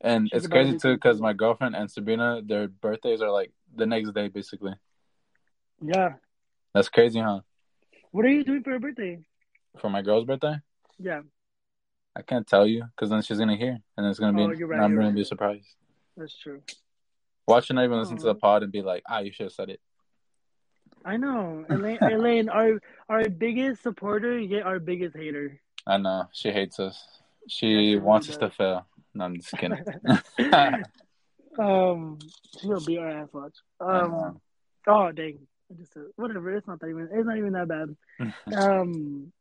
And 0.00 0.28
She's 0.32 0.44
it's 0.44 0.48
crazy 0.48 0.78
too 0.78 0.94
because 0.94 1.20
my 1.20 1.34
girlfriend 1.34 1.76
and 1.76 1.90
Sabrina, 1.90 2.40
their 2.42 2.68
birthdays 2.68 3.20
are 3.20 3.30
like 3.30 3.52
the 3.76 3.84
next 3.86 4.12
day, 4.14 4.28
basically. 4.28 4.72
Yeah. 5.82 6.14
That's 6.72 6.88
crazy, 6.88 7.20
huh? 7.20 7.40
What 8.10 8.24
are 8.24 8.28
you 8.30 8.42
doing 8.44 8.62
for 8.62 8.70
her 8.70 8.78
birthday? 8.78 9.18
For 9.78 9.90
my 9.90 10.00
girl's 10.02 10.24
birthday, 10.24 10.56
Yeah, 10.98 11.20
I 12.16 12.22
can't 12.22 12.46
tell 12.46 12.66
you 12.66 12.84
because 12.84 13.10
then 13.10 13.22
she's 13.22 13.38
gonna 13.38 13.56
hear, 13.56 13.78
and 13.96 14.06
it's 14.06 14.18
gonna 14.18 14.36
be. 14.36 14.42
Oh, 14.42 14.50
you're 14.50 14.68
right, 14.68 14.80
I'm 14.80 14.94
gonna 14.94 15.06
right. 15.06 15.14
be 15.14 15.24
surprised. 15.24 15.66
that's 16.16 16.36
true. 16.36 16.62
Watch 17.46 17.68
her 17.68 17.74
not 17.74 17.84
even 17.84 17.98
listen 17.98 18.16
to 18.16 18.24
the 18.24 18.34
pod 18.34 18.62
and 18.62 18.72
be 18.72 18.82
like, 18.82 19.02
"Ah, 19.08 19.20
you 19.20 19.32
should 19.32 19.44
have 19.44 19.52
said 19.52 19.70
it." 19.70 19.80
I 21.04 21.16
know. 21.16 21.64
Elaine, 21.70 21.98
Elaine, 22.02 22.48
our 22.48 22.80
our 23.08 23.28
biggest 23.28 23.82
supporter, 23.82 24.38
yet 24.38 24.64
our 24.64 24.78
biggest 24.78 25.16
hater. 25.16 25.60
I 25.86 25.96
know 25.96 26.28
she 26.32 26.50
hates 26.50 26.78
us. 26.78 27.02
She 27.48 27.96
wants 27.96 28.28
us 28.28 28.36
to 28.38 28.50
fail. 28.50 28.86
No, 29.14 29.24
I'm 29.24 29.36
just 29.36 29.52
kidding. 29.52 29.82
um, 31.58 32.18
she'll 32.60 32.84
beat 32.84 32.98
our 32.98 33.08
ass. 33.08 33.28
Watch. 33.32 33.56
Um. 33.80 34.40
Oh 34.86 35.12
dang! 35.12 35.38
I 35.70 35.74
just 35.78 35.92
said, 35.92 36.04
whatever. 36.16 36.54
It's 36.56 36.66
not 36.66 36.80
that 36.80 36.88
even. 36.88 37.08
It's 37.12 37.26
not 37.26 37.38
even 37.38 37.52
that 37.52 37.68
bad. 37.68 37.96
Um, 38.56 39.32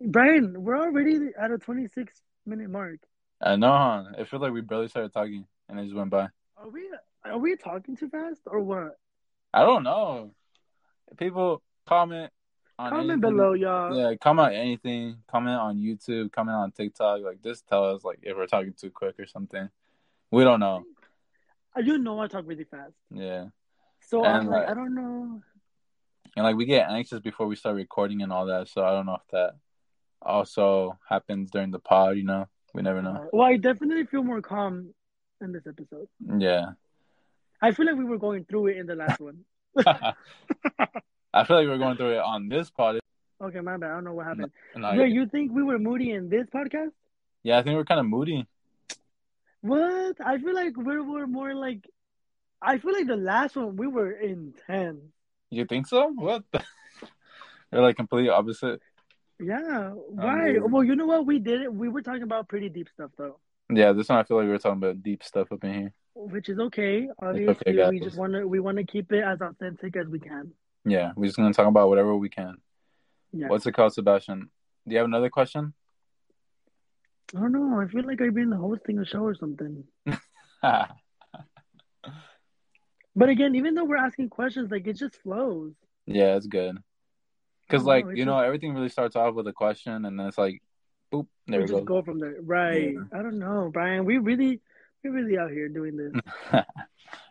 Brayan, 0.00 0.62
we're 0.62 0.78
already 0.78 1.30
at 1.38 1.50
a 1.50 1.58
26 1.58 2.22
minute 2.46 2.70
mark. 2.70 3.00
I 3.40 3.56
know. 3.56 3.72
Huh? 3.72 4.04
It 4.18 4.28
feels 4.28 4.42
like 4.42 4.52
we 4.52 4.60
barely 4.60 4.88
started 4.88 5.12
talking, 5.12 5.46
and 5.68 5.78
it 5.78 5.84
just 5.84 5.94
went 5.96 6.10
by. 6.10 6.28
Are 6.56 6.68
we 6.70 6.88
are 7.24 7.38
we 7.38 7.56
talking 7.56 7.96
too 7.96 8.08
fast 8.08 8.40
or 8.46 8.60
what? 8.60 8.98
I 9.52 9.62
don't 9.64 9.82
know. 9.82 10.32
People 11.18 11.62
comment 11.86 12.30
on 12.78 12.90
Comment 12.90 13.10
anything. 13.10 13.36
below, 13.36 13.52
y'all. 13.52 13.96
Yeah, 13.96 14.14
comment 14.16 14.54
anything. 14.54 15.16
Comment 15.26 15.56
on 15.58 15.76
YouTube. 15.76 16.32
Comment 16.32 16.56
on 16.56 16.70
TikTok. 16.72 17.20
Like, 17.22 17.42
just 17.42 17.66
tell 17.66 17.84
us 17.94 18.04
like 18.04 18.20
if 18.22 18.36
we're 18.36 18.46
talking 18.46 18.72
too 18.74 18.90
quick 18.90 19.18
or 19.18 19.26
something. 19.26 19.68
We 20.30 20.44
don't 20.44 20.60
know. 20.60 20.84
You 21.76 21.98
know 21.98 22.20
I 22.20 22.26
talk 22.28 22.44
really 22.46 22.64
fast, 22.64 22.92
Yeah, 23.12 23.46
so 24.00 24.24
And, 24.24 24.36
I'm 24.36 24.46
like, 24.46 24.62
like- 24.62 24.70
I 24.70 24.74
don't 24.74 24.94
know. 24.94 25.40
and 26.36 26.44
like 26.44 26.56
we 26.56 26.64
get 26.64 26.88
anxious 26.90 27.20
before 27.20 27.46
we 27.46 27.54
start 27.56 27.76
recording 27.76 28.22
and 28.22 28.32
all 28.32 28.46
that. 28.46 28.68
So 28.68 28.84
I 28.84 28.90
don't 28.90 29.06
know 29.06 29.14
if 29.16 29.26
that 29.32 29.54
also 30.22 30.98
happens 31.08 31.50
during 31.50 31.70
the 31.70 31.78
pod. 31.78 32.16
You 32.16 32.24
know, 32.24 32.46
we 32.74 32.82
never 32.82 33.02
know. 33.02 33.28
Well, 33.32 33.46
I 33.46 33.56
definitely 33.56 34.06
feel 34.06 34.22
more 34.22 34.42
calm 34.42 34.94
in 35.40 35.52
this 35.52 35.66
episode. 35.66 36.08
Yeah, 36.38 36.72
I 37.62 37.72
feel 37.72 37.86
like 37.86 37.96
we 37.96 38.04
were 38.04 38.18
going 38.18 38.44
through 38.44 38.68
it 38.68 38.76
in 38.78 38.86
the 38.86 38.94
last 38.94 39.20
one. 39.20 39.44
I 41.32 41.44
feel 41.44 41.56
like 41.56 41.68
we're 41.68 41.78
going 41.78 41.96
through 41.96 42.14
it 42.14 42.18
on 42.18 42.48
this 42.48 42.70
pod. 42.70 43.00
Okay, 43.42 43.60
my 43.60 43.76
bad. 43.76 43.90
I 43.90 43.94
don't 43.94 44.04
know 44.04 44.14
what 44.14 44.26
happened. 44.26 44.52
No, 44.76 44.92
yeah, 44.92 45.04
you 45.04 45.26
think 45.26 45.52
we 45.52 45.62
were 45.62 45.78
moody 45.78 46.12
in 46.12 46.28
this 46.28 46.46
podcast? 46.54 46.90
yeah, 47.42 47.58
I 47.58 47.62
think 47.62 47.76
we're 47.76 47.84
kind 47.84 48.00
of 48.00 48.06
moody. 48.06 48.46
What? 49.62 50.16
I 50.24 50.38
feel 50.38 50.54
like 50.54 50.76
we 50.76 51.00
were 51.00 51.26
more 51.26 51.54
like. 51.54 51.88
I 52.62 52.78
feel 52.78 52.92
like 52.92 53.06
the 53.06 53.16
last 53.16 53.56
one 53.56 53.76
we 53.76 53.86
were 53.86 54.12
intense. 54.12 55.00
You 55.50 55.64
think 55.64 55.86
so? 55.86 56.08
What? 56.14 56.44
The... 56.52 56.62
They're 57.70 57.82
like 57.82 57.96
completely 57.96 58.30
opposite. 58.30 58.80
Yeah. 59.40 59.92
Um, 59.92 60.00
why? 60.08 60.44
weird. 60.44 60.72
well, 60.72 60.84
you 60.84 60.96
know 60.96 61.06
what? 61.06 61.26
We 61.26 61.38
did 61.38 61.62
it. 61.62 61.72
We 61.72 61.88
were 61.88 62.02
talking 62.02 62.22
about 62.22 62.48
pretty 62.48 62.68
deep 62.68 62.88
stuff 62.92 63.10
though, 63.16 63.38
Yeah, 63.72 63.92
this 63.92 64.08
one 64.08 64.18
I 64.18 64.24
feel 64.24 64.36
like 64.36 64.44
we 64.44 64.50
were 64.50 64.58
talking 64.58 64.78
about 64.78 65.02
deep 65.02 65.22
stuff 65.24 65.50
up 65.52 65.64
in 65.64 65.74
here. 65.74 65.92
which 66.14 66.48
is 66.48 66.58
okay. 66.58 67.08
Obviously, 67.22 67.72
guys. 67.74 67.90
we 67.90 68.00
just 68.00 68.16
want 68.16 68.32
to 68.34 68.46
we 68.46 68.60
want 68.60 68.78
to 68.78 68.84
keep 68.84 69.12
it 69.12 69.24
as 69.24 69.40
authentic 69.40 69.96
as 69.96 70.06
we 70.08 70.18
can. 70.18 70.52
Yeah, 70.84 71.12
we're 71.16 71.26
just 71.26 71.36
gonna 71.36 71.52
talk 71.52 71.66
about 71.68 71.88
whatever 71.88 72.14
we 72.16 72.28
can. 72.28 72.56
Yeah. 73.32 73.48
What's 73.48 73.66
it 73.66 73.72
called, 73.72 73.92
Sebastian? 73.94 74.50
Do 74.86 74.92
you 74.92 74.98
have 74.98 75.06
another 75.06 75.30
question? 75.30 75.74
I 77.36 77.40
don't 77.40 77.52
know. 77.52 77.80
I 77.80 77.86
feel 77.86 78.04
like 78.04 78.20
I've 78.20 78.34
been 78.34 78.50
hosting 78.50 78.98
a 78.98 79.06
show 79.06 79.20
or 79.20 79.34
something. 79.34 79.84
But 83.16 83.28
again, 83.28 83.54
even 83.56 83.74
though 83.74 83.84
we're 83.84 83.96
asking 83.96 84.30
questions, 84.30 84.70
like 84.70 84.86
it 84.86 84.94
just 84.94 85.16
flows. 85.22 85.72
yeah, 86.06 86.36
it's 86.36 86.46
good. 86.46 86.78
Because 87.70 87.84
like 87.86 88.06
know, 88.06 88.12
you 88.12 88.24
know, 88.24 88.38
everything 88.38 88.74
really 88.74 88.88
starts 88.88 89.16
off 89.16 89.34
with 89.34 89.46
a 89.46 89.52
question, 89.52 90.04
and 90.04 90.18
then 90.18 90.26
it's 90.26 90.38
like, 90.38 90.60
boop, 91.12 91.26
there 91.46 91.60
we 91.60 91.64
we 91.66 91.70
just 91.70 91.84
go. 91.84 92.02
from 92.02 92.18
there. 92.18 92.36
Right. 92.42 92.96
I 93.12 93.22
don't 93.22 93.38
know, 93.38 93.70
Brayan. 93.72 94.04
We 94.04 94.18
really, 94.18 94.60
we're 95.04 95.12
really 95.12 95.38
out 95.38 95.50
here 95.50 95.68
doing 95.68 95.96
this. 95.96 96.12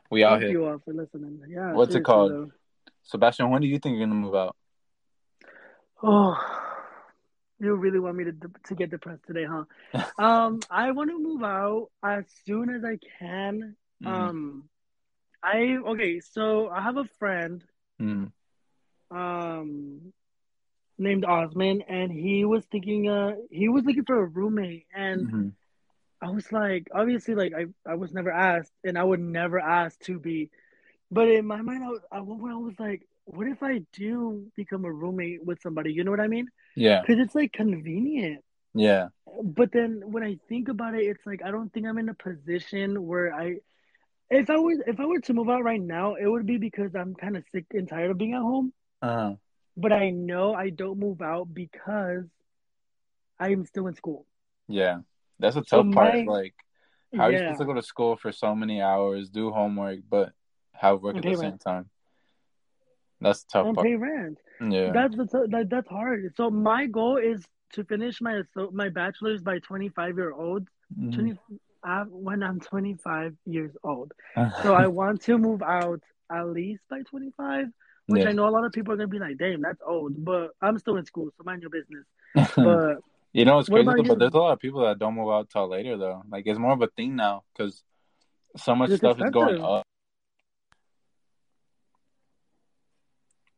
we 0.10 0.24
out 0.24 0.40
Thank 0.40 0.44
here. 0.44 0.52
you 0.52 0.66
all 0.66 0.80
for 0.80 0.94
listening. 0.94 1.42
Yeah. 1.48 1.74
What's 1.74 1.96
it 1.96 2.04
called? 2.04 2.32
though. 2.32 2.52
Sebastian, 3.04 3.50
when 3.50 3.62
do 3.62 3.68
you 3.68 3.80
think 3.80 3.98
you're 3.98 4.08
gonna 4.08 4.20
move 4.20 4.36
out? 4.36 4.56
Oh, 6.02 6.38
you 7.60 7.76
really 7.76 8.00
want 8.00 8.16
me 8.16 8.24
to 8.26 8.34
to 8.68 8.76
get 8.76 8.90
depressed 8.92 9.24
today, 9.28 9.46
huh? 9.46 9.66
um, 10.24 10.60
I 10.70 10.92
want 10.92 11.10
to 11.10 11.20
move 11.20 11.44
out 11.44 11.90
as 12.04 12.26
soon 12.46 12.70
as 12.70 12.84
I 12.86 12.98
can. 13.20 13.76
Mhm. 14.04 14.08
Um, 14.08 14.70
I 15.44 15.78
okay. 15.86 16.20
So 16.22 16.70
I 16.70 16.82
have 16.82 16.98
a 16.98 17.06
friend 17.20 17.64
Mhm. 18.02 18.32
um 19.12 20.14
named 21.00 21.26
Osman, 21.26 21.84
and 21.84 22.12
he 22.12 22.46
was 22.46 22.66
thinking. 22.68 23.10
Uh, 23.10 23.34
he 23.52 23.70
was 23.70 23.86
looking 23.86 24.06
for 24.06 24.20
a 24.22 24.26
roommate, 24.28 24.88
and 24.96 25.32
Mhm. 25.32 25.52
I 26.22 26.30
was 26.32 26.52
like, 26.52 26.88
obviously, 26.94 27.36
like 27.36 27.54
I 27.54 27.66
I 27.90 27.96
was 27.96 28.14
never 28.14 28.32
asked, 28.32 28.74
and 28.84 28.98
I 28.98 29.04
would 29.04 29.20
never 29.22 29.60
ask 29.60 30.00
to 30.02 30.20
be. 30.20 30.50
But 31.12 31.30
in 31.30 31.46
my 31.46 31.62
mind, 31.62 31.84
I 31.84 31.90
was, 31.90 32.02
at 32.14 32.26
one 32.26 32.40
point 32.40 32.54
I 32.54 32.58
was 32.58 32.80
like, 32.80 33.04
what 33.26 33.48
if 33.48 33.64
I 33.64 33.80
do 33.94 34.52
become 34.56 34.86
a 34.86 34.92
roommate 34.92 35.46
with 35.46 35.62
somebody? 35.62 35.94
You 35.94 36.04
know 36.04 36.12
what 36.12 36.20
I 36.22 36.28
mean? 36.28 36.48
Yeah, 36.76 37.02
Because 37.02 37.20
it's 37.20 37.36
like 37.36 37.54
convenient. 37.54 38.44
yeah, 38.74 39.10
But 39.44 39.72
then 39.72 40.02
when 40.12 40.24
I 40.24 40.38
think 40.50 40.70
about 40.70 40.96
it, 40.96 41.04
it's 41.06 41.26
like 41.26 41.42
I 41.44 41.52
don't 41.52 41.72
think 41.74 41.86
I'm 41.88 41.98
in 42.00 42.10
a 42.10 42.14
position 42.16 43.06
where 43.08 43.34
I, 43.34 43.58
if 44.30 44.50
I 44.50 44.58
was, 44.58 44.80
if 44.88 45.00
I 45.00 45.06
were 45.06 45.22
to 45.22 45.34
move 45.34 45.50
out 45.50 45.64
right 45.64 45.82
now, 45.82 46.16
it 46.16 46.28
would 46.28 46.46
be 46.46 46.58
because 46.58 46.96
I'm 46.96 47.16
kind 47.16 47.38
of 47.38 47.44
sick 47.52 47.66
and 47.74 47.88
tired 47.90 48.12
of 48.12 48.18
being 48.18 48.34
at 48.34 48.42
home. 48.42 48.74
uh-huh. 49.02 49.36
But 49.80 49.94
I 49.94 50.10
know 50.10 50.54
I 50.54 50.70
don't 50.72 51.00
move 51.00 51.22
out 51.22 51.54
because 51.54 52.26
I 53.40 53.50
am 53.50 53.66
still 53.66 53.88
in 53.88 53.96
school. 53.96 54.26
yeah. 54.68 55.00
That's 55.40 55.56
a 55.56 55.64
So 55.64 55.84
tough 55.84 55.96
part. 55.96 56.14
my- 56.16 56.24
Like, 56.26 56.54
how 57.16 57.24
are 57.24 57.32
you 57.32 57.38
yeah, 57.38 57.44
supposed 57.54 57.62
to 57.62 57.66
go 57.66 57.74
to 57.76 57.82
school 57.82 58.18
for 58.18 58.32
so 58.34 58.54
many 58.54 58.82
hours, 58.82 59.30
do 59.30 59.52
homework, 59.52 60.00
but 60.10 60.34
have 60.74 61.02
work 61.02 61.16
And 61.16 61.26
at 61.26 61.32
the 61.32 61.38
pay 61.38 61.42
same 61.42 61.58
time? 61.58 61.90
That's 63.22 63.44
tough 63.46 63.68
and 63.68 63.76
part. 63.76 63.88
pay 63.88 63.96
rent. 63.96 64.38
Yeah. 64.60 64.92
That's 64.92 65.16
the 65.16 65.26
that, 65.50 65.68
that's 65.70 65.88
hard. 65.88 66.34
So 66.36 66.50
my 66.50 66.88
goal 66.88 67.18
is 67.18 67.46
to 67.74 67.84
finish 67.86 68.20
my 68.22 68.44
so 68.54 68.70
my 68.74 68.90
bachelor's 68.90 69.42
by 69.42 69.60
25 69.60 70.18
year 70.18 70.34
old. 70.34 70.68
Mhm. 70.98 71.14
20 71.14 71.38
uh, 71.84 72.04
when 72.10 72.44
I'm 72.44 72.60
25 72.60 73.38
years 73.46 73.72
old. 73.84 74.12
So 74.64 74.74
I 74.76 74.88
want 74.88 75.22
to 75.24 75.38
move 75.38 75.62
out 75.62 76.02
at 76.30 76.48
least 76.50 76.84
by 76.90 77.02
25, 77.04 77.68
which 78.10 78.24
Yeah. 78.24 78.30
I 78.30 78.32
know 78.34 78.48
a 78.48 78.50
lot 78.50 78.66
of 78.66 78.72
people 78.72 78.94
are 78.94 78.98
gonna 78.98 79.08
be 79.08 79.20
like, 79.20 79.38
"Damn, 79.38 79.62
that's 79.62 79.82
old," 79.86 80.24
but 80.26 80.52
I'm 80.62 80.78
still 80.80 80.98
in 80.98 81.06
school, 81.06 81.30
so 81.38 81.44
mind 81.44 81.62
your 81.62 81.70
business. 81.70 82.06
But 82.56 82.98
you 83.34 83.46
know, 83.46 83.60
it's 83.60 83.70
crazy, 83.70 83.84
about 83.84 83.98
though, 83.98 84.04
you? 84.04 84.10
but 84.10 84.20
there's 84.20 84.34
a 84.34 84.38
lot 84.40 84.54
of 84.54 84.60
people 84.60 84.82
that 84.86 84.98
don't 84.98 85.14
move 85.16 85.30
out 85.30 85.50
till 85.52 85.68
later, 85.70 85.98
though. 85.98 86.24
Like, 86.30 86.48
it's 86.48 86.58
more 86.58 86.74
of 86.74 86.82
a 86.82 86.88
thing 86.88 87.16
now 87.16 87.44
because 87.54 87.84
so 88.58 88.74
much 88.76 88.90
It's 88.90 88.98
stuff 88.98 89.18
is 89.22 89.30
going 89.30 89.50
expensive. 89.50 89.66
up. 89.66 89.86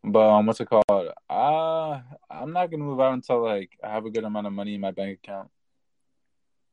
But 0.04 0.30
um, 0.30 0.46
what's 0.48 0.60
it 0.60 0.68
called? 0.68 0.84
Uh, 1.30 2.02
I'm 2.30 2.52
not 2.52 2.70
gonna 2.72 2.84
move 2.84 3.00
out 3.00 3.14
until 3.14 3.44
like 3.44 3.70
I 3.84 3.90
have 3.92 4.06
a 4.06 4.10
good 4.10 4.24
amount 4.26 4.48
of 4.48 4.54
money 4.54 4.76
in 4.76 4.82
my 4.82 4.92
bank 4.92 5.20
account. 5.24 5.50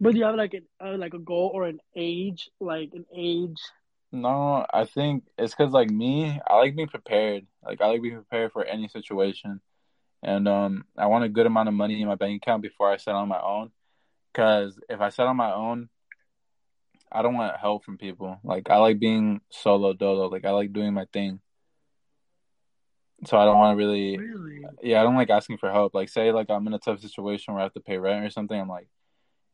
but 0.00 0.12
do 0.12 0.18
you 0.18 0.24
have 0.24 0.34
like 0.34 0.54
an 0.54 0.66
uh, 0.84 0.96
like 0.96 1.14
a 1.14 1.18
goal 1.18 1.50
or 1.54 1.66
an 1.66 1.78
age, 1.94 2.50
like 2.58 2.90
an 2.94 3.04
age? 3.14 3.60
No, 4.10 4.64
I 4.72 4.84
think 4.84 5.24
it's 5.36 5.54
because 5.54 5.72
like 5.72 5.90
me, 5.90 6.40
I 6.46 6.56
like 6.56 6.74
being 6.74 6.88
prepared. 6.88 7.46
Like 7.64 7.80
I 7.80 7.86
like 7.88 8.02
being 8.02 8.14
prepared 8.14 8.52
for 8.52 8.64
any 8.64 8.88
situation, 8.88 9.60
and 10.22 10.48
um, 10.48 10.84
I 10.96 11.06
want 11.06 11.24
a 11.24 11.28
good 11.28 11.46
amount 11.46 11.68
of 11.68 11.74
money 11.74 12.00
in 12.00 12.08
my 12.08 12.14
bank 12.14 12.42
account 12.42 12.62
before 12.62 12.90
I 12.90 12.96
set 12.96 13.14
on 13.14 13.28
my 13.28 13.40
own. 13.40 13.70
Because 14.32 14.78
if 14.88 15.00
I 15.00 15.10
set 15.10 15.26
on 15.26 15.36
my 15.36 15.52
own, 15.52 15.88
I 17.12 17.22
don't 17.22 17.34
want 17.34 17.56
help 17.58 17.84
from 17.84 17.98
people. 17.98 18.38
Like 18.44 18.70
I 18.70 18.76
like 18.78 18.98
being 18.98 19.40
solo 19.50 19.92
dolo. 19.92 20.28
Like 20.28 20.44
I 20.44 20.50
like 20.50 20.72
doing 20.72 20.94
my 20.94 21.06
thing. 21.12 21.40
So 23.26 23.36
I 23.36 23.44
don't 23.44 23.58
want 23.58 23.76
to 23.76 23.84
really, 23.84 24.16
Really? 24.16 24.64
yeah, 24.82 25.00
I 25.00 25.02
don't 25.02 25.16
like 25.16 25.30
asking 25.30 25.58
for 25.58 25.70
help. 25.72 25.92
Like 25.94 26.08
say 26.08 26.30
like 26.32 26.50
I'm 26.50 26.66
in 26.66 26.74
a 26.74 26.78
tough 26.78 27.00
situation 27.00 27.52
where 27.52 27.60
I 27.60 27.64
have 27.64 27.74
to 27.74 27.80
pay 27.80 27.98
rent 27.98 28.24
or 28.24 28.30
something. 28.30 28.58
I'm 28.58 28.68
like, 28.68 28.88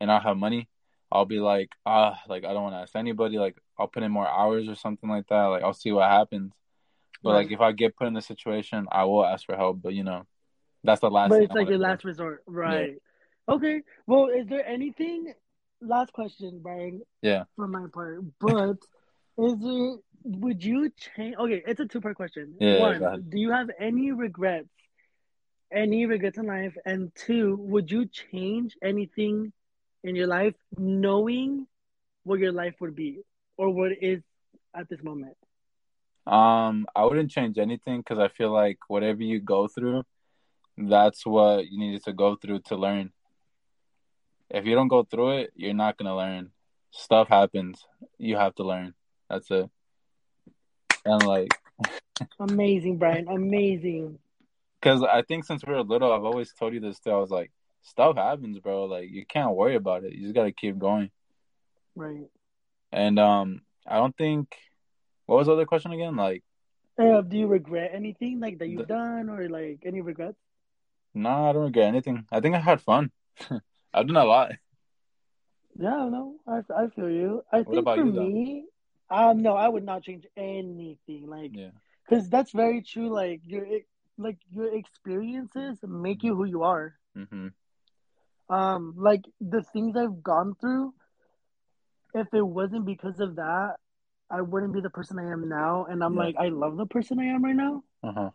and 0.00 0.12
I 0.12 0.20
have 0.20 0.36
money. 0.36 0.68
I'll 1.12 1.24
be 1.24 1.38
like, 1.38 1.70
ah, 1.86 2.20
like 2.28 2.44
I 2.44 2.52
don't 2.52 2.62
want 2.62 2.74
to 2.74 2.80
ask 2.80 2.96
anybody. 2.96 3.38
Like 3.38 3.56
I'll 3.78 3.88
put 3.88 4.02
in 4.02 4.10
more 4.10 4.28
hours 4.28 4.68
or 4.68 4.74
something 4.74 5.08
like 5.08 5.26
that. 5.28 5.44
Like 5.44 5.62
I'll 5.62 5.72
see 5.74 5.92
what 5.92 6.10
happens. 6.10 6.52
But 7.22 7.30
Right. 7.30 7.36
like 7.44 7.52
if 7.52 7.60
I 7.60 7.72
get 7.72 7.96
put 7.96 8.08
in 8.08 8.16
a 8.16 8.22
situation, 8.22 8.86
I 8.90 9.04
will 9.04 9.24
ask 9.24 9.46
for 9.46 9.56
help. 9.56 9.80
But 9.82 9.94
you 9.94 10.04
know, 10.04 10.26
that's 10.82 11.00
the 11.00 11.10
last. 11.10 11.30
But 11.30 11.42
it's 11.42 11.54
like 11.54 11.68
your 11.68 11.78
do. 11.78 11.84
last 11.84 12.04
resort, 12.04 12.42
right? 12.46 12.96
Okay. 13.48 13.82
Well, 14.06 14.28
is 14.28 14.46
there 14.46 14.66
anything? 14.66 15.32
Last 15.80 16.12
question, 16.12 16.60
Brayan. 16.62 17.02
Yeah. 17.20 17.44
For 17.56 17.66
my 17.68 17.86
part, 17.92 18.20
but 18.40 18.78
is 19.38 19.58
there? 19.58 19.96
Would 20.26 20.64
you 20.64 20.90
change? 20.90 21.36
Okay, 21.36 21.62
it's 21.66 21.80
a 21.80 21.86
two-part 21.86 22.16
question. 22.16 22.54
Yeah, 22.58 22.74
yeah, 22.76 22.80
One, 22.80 23.02
ahead. 23.02 23.30
do 23.30 23.38
you 23.38 23.50
have 23.50 23.68
any 23.78 24.10
regrets? 24.12 24.68
Any 25.70 26.06
regrets 26.06 26.38
in 26.38 26.46
life? 26.46 26.74
And 26.86 27.12
two, 27.14 27.56
would 27.60 27.90
you 27.90 28.06
change 28.06 28.74
anything 28.82 29.52
in 30.04 30.14
your 30.14 30.28
life, 30.28 30.54
knowing 30.78 31.66
what 32.22 32.38
your 32.38 32.52
life 32.52 32.74
would 32.80 32.94
be 32.94 33.20
or 33.56 33.70
what 33.70 33.90
it 33.92 33.98
is 34.02 34.22
at 34.74 34.88
this 34.88 35.02
moment? 35.02 35.36
Um, 36.26 36.86
I 36.94 37.04
wouldn't 37.04 37.30
change 37.30 37.58
anything 37.58 37.98
because 37.98 38.18
I 38.18 38.28
feel 38.28 38.52
like 38.52 38.78
whatever 38.88 39.22
you 39.22 39.40
go 39.40 39.66
through, 39.66 40.04
that's 40.76 41.26
what 41.26 41.66
you 41.66 41.78
needed 41.78 42.04
to 42.04 42.12
go 42.12 42.36
through 42.36 42.60
to 42.66 42.76
learn. 42.76 43.12
If 44.50 44.66
you 44.66 44.74
don't 44.74 44.88
go 44.88 45.02
through 45.02 45.38
it, 45.38 45.52
you're 45.56 45.74
not 45.74 45.96
gonna 45.96 46.16
learn. 46.16 46.50
Stuff 46.90 47.28
happens. 47.28 47.84
You 48.18 48.36
have 48.36 48.54
to 48.56 48.62
learn. 48.62 48.94
That's 49.28 49.50
it. 49.50 49.68
And 51.04 51.26
like, 51.26 51.50
Amazing, 52.38 52.98
Brayan. 52.98 53.28
Amazing. 53.28 54.18
because 54.84 55.02
I 55.02 55.22
think 55.22 55.44
since 55.44 55.64
we 55.66 55.72
were 55.72 55.82
little, 55.82 56.12
I've 56.12 56.24
always 56.24 56.52
told 56.52 56.74
you 56.74 56.80
this 56.80 56.98
too. 57.00 57.10
I 57.10 57.16
was 57.16 57.30
like, 57.30 57.50
stuff 57.84 58.16
happens, 58.16 58.58
bro. 58.58 58.84
Like 58.84 59.10
you 59.10 59.24
can't 59.24 59.54
worry 59.54 59.76
about 59.76 60.04
it. 60.04 60.12
You 60.12 60.22
just 60.22 60.34
gotta 60.34 60.52
keep 60.52 60.78
going. 60.78 61.10
Right. 61.94 62.26
And 62.92 63.18
um, 63.18 63.62
I 63.86 63.96
don't 63.96 64.16
think. 64.16 64.54
What 65.26 65.36
was 65.36 65.46
the 65.46 65.54
other 65.54 65.64
question 65.64 65.92
again? 65.92 66.16
Like, 66.16 66.42
Uh, 66.98 67.22
do 67.22 67.38
you 67.38 67.46
regret 67.46 67.92
anything 67.94 68.40
like 68.40 68.58
that 68.58 68.68
you've 68.68 68.86
The- 68.88 68.94
done 68.98 69.30
or 69.30 69.48
like 69.48 69.80
any 69.86 70.00
regrets? 70.02 70.36
no, 71.14 71.48
I 71.48 71.52
don't 71.52 71.64
regret 71.64 71.86
anything. 71.88 72.26
I 72.30 72.40
think 72.40 72.54
I 72.56 72.60
had 72.60 72.82
fun. 72.82 73.10
I've 73.94 74.06
done 74.06 74.16
a 74.16 74.24
lot. 74.24 74.52
Yeah, 75.78 76.08
no, 76.08 76.36
I, 76.46 76.60
I 76.76 76.88
feel 76.94 77.10
you. 77.10 77.42
I 77.50 77.62
think 77.64 77.78
about 77.78 77.98
for 77.98 78.04
you, 78.04 78.12
me, 78.12 78.64
um, 79.10 79.42
no, 79.42 79.56
I 79.56 79.68
would 79.68 79.84
not 79.84 80.02
change 80.02 80.26
anything. 80.36 81.26
Like, 81.26 81.50
Yeah. 81.54 81.70
because 82.06 82.28
that's 82.28 82.52
very 82.52 82.82
true. 82.82 83.08
Like 83.08 83.40
your 83.44 83.66
like 84.18 84.38
your 84.50 84.72
experiences 84.74 85.78
make 85.82 86.22
you 86.22 86.34
who 86.36 86.44
you 86.44 86.62
are. 86.62 86.94
hmm 87.16 87.48
Um, 88.48 88.94
like 88.96 89.22
the 89.40 89.62
things 89.72 89.96
I've 89.96 90.22
gone 90.22 90.54
through. 90.60 90.92
If 92.14 92.28
it 92.32 92.46
wasn't 92.46 92.86
because 92.86 93.18
of 93.20 93.36
that, 93.36 93.76
I 94.30 94.40
wouldn't 94.40 94.72
be 94.72 94.80
the 94.80 94.90
person 94.90 95.18
I 95.18 95.32
am 95.32 95.48
now. 95.48 95.86
And 95.86 96.02
I'm 96.04 96.14
Yeah. 96.14 96.20
like, 96.20 96.36
I 96.38 96.48
love 96.48 96.76
the 96.76 96.86
person 96.86 97.18
I 97.18 97.24
am 97.24 97.44
right 97.44 97.56
now. 97.56 97.82
Uh 98.02 98.12
huh. 98.12 98.30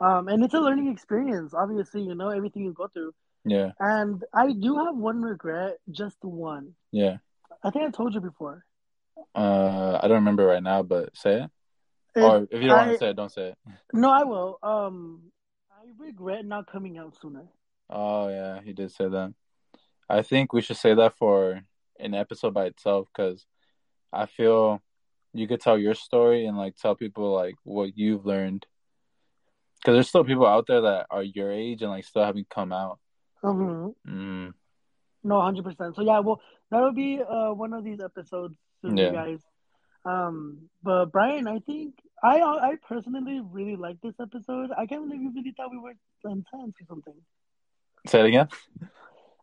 Um, 0.00 0.28
and 0.28 0.44
it's 0.44 0.54
a 0.54 0.60
learning 0.60 0.88
experience. 0.88 1.54
Obviously, 1.54 2.02
you 2.02 2.14
know 2.14 2.28
everything 2.28 2.64
you 2.64 2.72
go 2.72 2.88
through. 2.88 3.14
Yeah. 3.44 3.72
And 3.80 4.22
I 4.34 4.52
do 4.52 4.76
have 4.76 4.96
one 4.96 5.22
regret, 5.22 5.78
just 5.90 6.18
one. 6.22 6.74
Yeah. 6.92 7.16
I 7.64 7.70
think 7.70 7.86
I 7.86 7.90
told 7.90 8.14
you 8.14 8.20
before. 8.20 8.64
Uh, 9.34 9.98
I 10.00 10.06
don't 10.06 10.18
remember 10.18 10.46
right 10.46 10.62
now, 10.62 10.82
but 10.82 11.16
say 11.16 11.42
it. 11.42 11.50
It- 12.14 12.22
or 12.22 12.46
if 12.50 12.60
you 12.62 12.68
don't 12.68 12.78
want 12.78 12.92
to 12.92 12.98
say 12.98 13.10
it, 13.10 13.16
don't 13.16 13.32
say 13.32 13.48
it. 13.50 13.58
no, 13.92 14.10
I 14.10 14.24
will. 14.24 14.58
Um, 14.62 15.32
I 15.72 15.86
regret 15.98 16.44
not 16.44 16.70
coming 16.70 16.98
out 16.98 17.16
sooner. 17.20 17.46
Oh 17.90 18.28
yeah, 18.28 18.60
he 18.62 18.72
did 18.72 18.90
say 18.92 19.08
that. 19.08 19.34
I 20.08 20.22
think 20.22 20.52
we 20.52 20.62
should 20.62 20.76
say 20.76 20.94
that 20.94 21.16
for 21.16 21.60
an 21.98 22.14
episode 22.14 22.54
by 22.54 22.66
itself 22.66 23.08
because 23.14 23.46
I 24.12 24.26
feel 24.26 24.80
you 25.34 25.46
could 25.46 25.60
tell 25.60 25.78
your 25.78 25.94
story 25.94 26.46
and 26.46 26.56
like 26.56 26.76
tell 26.76 26.94
people 26.94 27.32
like 27.34 27.54
what 27.64 27.96
you've 27.96 28.24
learned. 28.26 28.66
Because 29.76 29.94
there's 29.94 30.08
still 30.08 30.24
people 30.24 30.46
out 30.46 30.66
there 30.66 30.80
that 30.80 31.06
are 31.10 31.22
your 31.22 31.52
age 31.52 31.82
and 31.82 31.90
like 31.90 32.04
still 32.04 32.24
haven't 32.24 32.48
come 32.50 32.72
out. 32.72 32.98
hmm 33.42 33.88
Mm, 34.06 34.52
No, 35.24 35.40
hundred 35.40 35.64
percent. 35.64 35.94
So 35.96 36.02
yeah, 36.02 36.20
well, 36.20 36.40
that'll 36.70 36.92
be 36.92 37.20
uh 37.22 37.52
one 37.52 37.72
of 37.72 37.84
these 37.84 38.00
episodes 38.00 38.56
soon, 38.82 38.96
Yeah. 38.96 39.06
you 39.08 39.12
guys. 39.12 39.40
Um, 40.04 40.68
but 40.82 41.06
Brayan, 41.12 41.46
I 41.48 41.58
think 41.60 41.94
I 42.22 42.40
I 42.40 42.76
personally 42.88 43.40
really 43.52 43.76
like 43.76 44.00
this 44.00 44.14
episode. 44.20 44.70
I 44.76 44.86
can't 44.86 45.06
believe 45.06 45.22
you 45.22 45.32
really 45.34 45.52
thought 45.56 45.70
we 45.70 45.78
were 45.78 45.94
intense 46.24 46.74
or 46.80 46.86
something. 46.88 47.14
Say 48.06 48.20
it 48.20 48.26
again. 48.26 48.48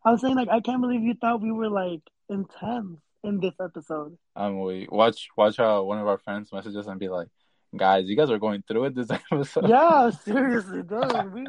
I 0.03 0.11
was 0.11 0.21
saying 0.21 0.35
like 0.35 0.49
I 0.49 0.59
can't 0.61 0.81
believe 0.81 1.01
you 1.01 1.15
thought 1.15 1.41
we 1.41 1.51
were 1.51 1.69
like 1.69 2.01
intense 2.29 2.99
in 3.23 3.39
this 3.39 3.55
episode. 3.61 4.17
Um, 4.35 4.61
we 4.61 4.87
watch 4.89 5.29
watch 5.35 5.57
how 5.57 5.83
one 5.83 5.99
of 5.99 6.07
our 6.07 6.19
friends 6.19 6.51
messages 6.53 6.87
and 6.87 6.99
be 6.99 7.09
like, 7.09 7.27
"Guys, 7.75 8.07
you 8.07 8.15
guys 8.15 8.29
are 8.29 8.39
going 8.39 8.63
through 8.67 8.85
it 8.85 8.95
this 8.95 9.09
episode." 9.31 9.67
yeah, 9.67 10.09
seriously, 10.11 10.83
dude. 10.83 11.33
We 11.33 11.47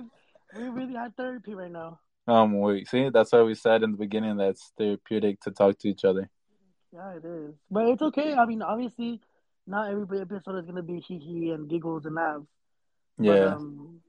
we 0.57 0.69
really 0.69 0.95
had 0.95 1.16
therapy 1.16 1.55
right 1.55 1.71
now. 1.71 2.01
Um, 2.27 2.61
we 2.61 2.85
see 2.87 3.11
that's 3.11 3.33
why 3.33 3.42
we 3.42 3.55
said 3.55 3.83
in 3.83 3.92
the 3.92 3.99
beginning 3.99 4.37
that 4.38 4.51
it's 4.51 4.73
therapeutic 4.79 5.40
to 5.42 5.51
talk 5.51 5.79
to 5.81 5.88
each 5.88 6.05
other. 6.05 6.29
Yeah, 6.92 7.12
it 7.12 7.25
is. 7.25 7.55
But 7.71 7.88
it's 7.88 8.03
okay. 8.03 8.35
I 8.35 8.47
mean, 8.47 8.62
obviously, 8.62 9.21
not 9.66 9.90
every 9.90 10.21
episode 10.21 10.59
is 10.59 10.66
gonna 10.66 10.83
be 10.83 11.01
hee 11.01 11.19
hee 11.19 11.51
and 11.51 11.69
giggles 11.69 12.07
and 12.07 12.14
laughs. 12.14 12.47
But, 13.19 13.25
Yeah, 13.25 13.55
um, 13.55 14.01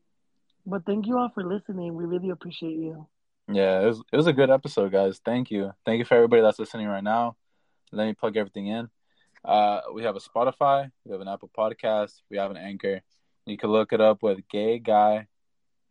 but 0.68 0.86
thank 0.86 1.08
you 1.08 1.18
all 1.18 1.30
for 1.34 1.44
listening. 1.44 1.96
We 1.96 2.06
really 2.06 2.30
appreciate 2.30 2.78
you. 2.78 3.08
yeah, 3.48 3.82
it 3.82 3.86
was 3.86 4.00
it 4.12 4.18
was 4.18 4.28
a 4.28 4.34
good 4.34 4.50
episode, 4.52 4.92
guys. 4.92 5.20
Thank 5.24 5.50
you, 5.52 5.72
thank 5.86 6.00
you 6.00 6.06
for 6.06 6.16
everybody 6.16 6.42
that's 6.44 6.60
listening 6.60 6.88
right 6.88 7.04
now. 7.04 7.36
Let 7.92 8.06
me 8.08 8.14
plug 8.14 8.36
everything 8.38 8.68
in. 8.68 8.90
Uh, 9.46 9.80
we 9.94 10.04
have 10.04 10.16
a 10.18 10.20
Spotify, 10.20 10.92
we 11.06 11.12
have 11.14 11.22
an 11.22 11.28
Apple 11.30 11.50
Podcast, 11.58 12.22
we 12.30 12.38
have 12.38 12.52
an 12.52 12.58
Anchor. 12.58 13.02
You 13.46 13.58
can 13.58 13.70
look 13.72 13.94
it 13.94 14.02
up 14.02 14.22
with 14.22 14.40
Gay 14.50 14.78
Guy, 14.78 15.28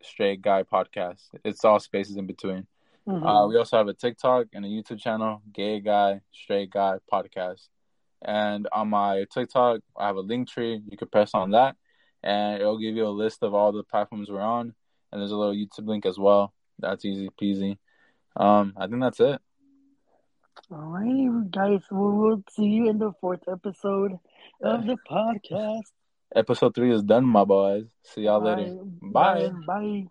Straight 0.03 0.41
Guy 0.43 0.61
Podcast. 0.63 1.23
It's 1.43 1.65
all 1.65 1.79
spaces 1.79 2.15
in 2.17 2.27
between. 2.27 2.67
Mhm. 3.07 3.25
Uh, 3.25 3.47
we 3.47 3.57
also 3.57 3.77
have 3.77 3.87
a 3.87 3.95
TikTok 3.95 4.47
and 4.53 4.63
a 4.63 4.67
YouTube 4.67 4.99
channel, 4.99 5.41
Gay 5.51 5.79
Guy, 5.79 6.21
Straight 6.31 6.69
Guy 6.69 6.99
Podcast. 7.11 7.69
And 8.21 8.67
on 8.71 8.89
my 8.89 9.25
TikTok, 9.33 9.81
I 9.97 10.05
have 10.07 10.17
a 10.17 10.23
Linktree. 10.23 10.83
You 10.91 10.97
can 10.97 11.07
press 11.07 11.31
on 11.33 11.51
that, 11.51 11.77
and 12.23 12.59
it'll 12.59 12.79
give 12.79 12.95
you 12.95 13.05
a 13.05 13.09
list 13.09 13.43
of 13.43 13.53
all 13.53 13.71
the 13.71 13.83
platforms 13.83 14.29
we're 14.29 14.41
on. 14.41 14.73
And 15.11 15.21
there's 15.21 15.31
a 15.31 15.37
little 15.37 15.53
YouTube 15.53 15.87
link 15.87 16.05
as 16.05 16.17
well. 16.17 16.53
That's 16.79 17.05
easy 17.05 17.29
peasy. 17.41 17.77
Um, 18.35 18.73
I 18.77 18.87
think 18.87 19.01
that's 19.01 19.19
it. 19.19 19.41
Alrighty, 20.71 21.49
guys. 21.51 21.81
We 21.91 21.97
will 21.97 22.43
see 22.51 22.65
you 22.65 22.89
in 22.89 22.97
the 22.97 23.13
fourth 23.21 23.43
episode 23.47 24.19
of 24.61 24.85
the 24.85 24.97
podcast. 25.09 25.83
Episode 26.35 26.75
three 26.75 26.93
is 26.93 27.03
done, 27.03 27.25
my 27.25 27.45
boys. 27.45 27.85
See 28.03 28.23
y'all 28.23 28.43
later. 28.43 28.75
Bye. 29.01 29.49
Bye. 29.49 29.51
Bye. 29.65 30.07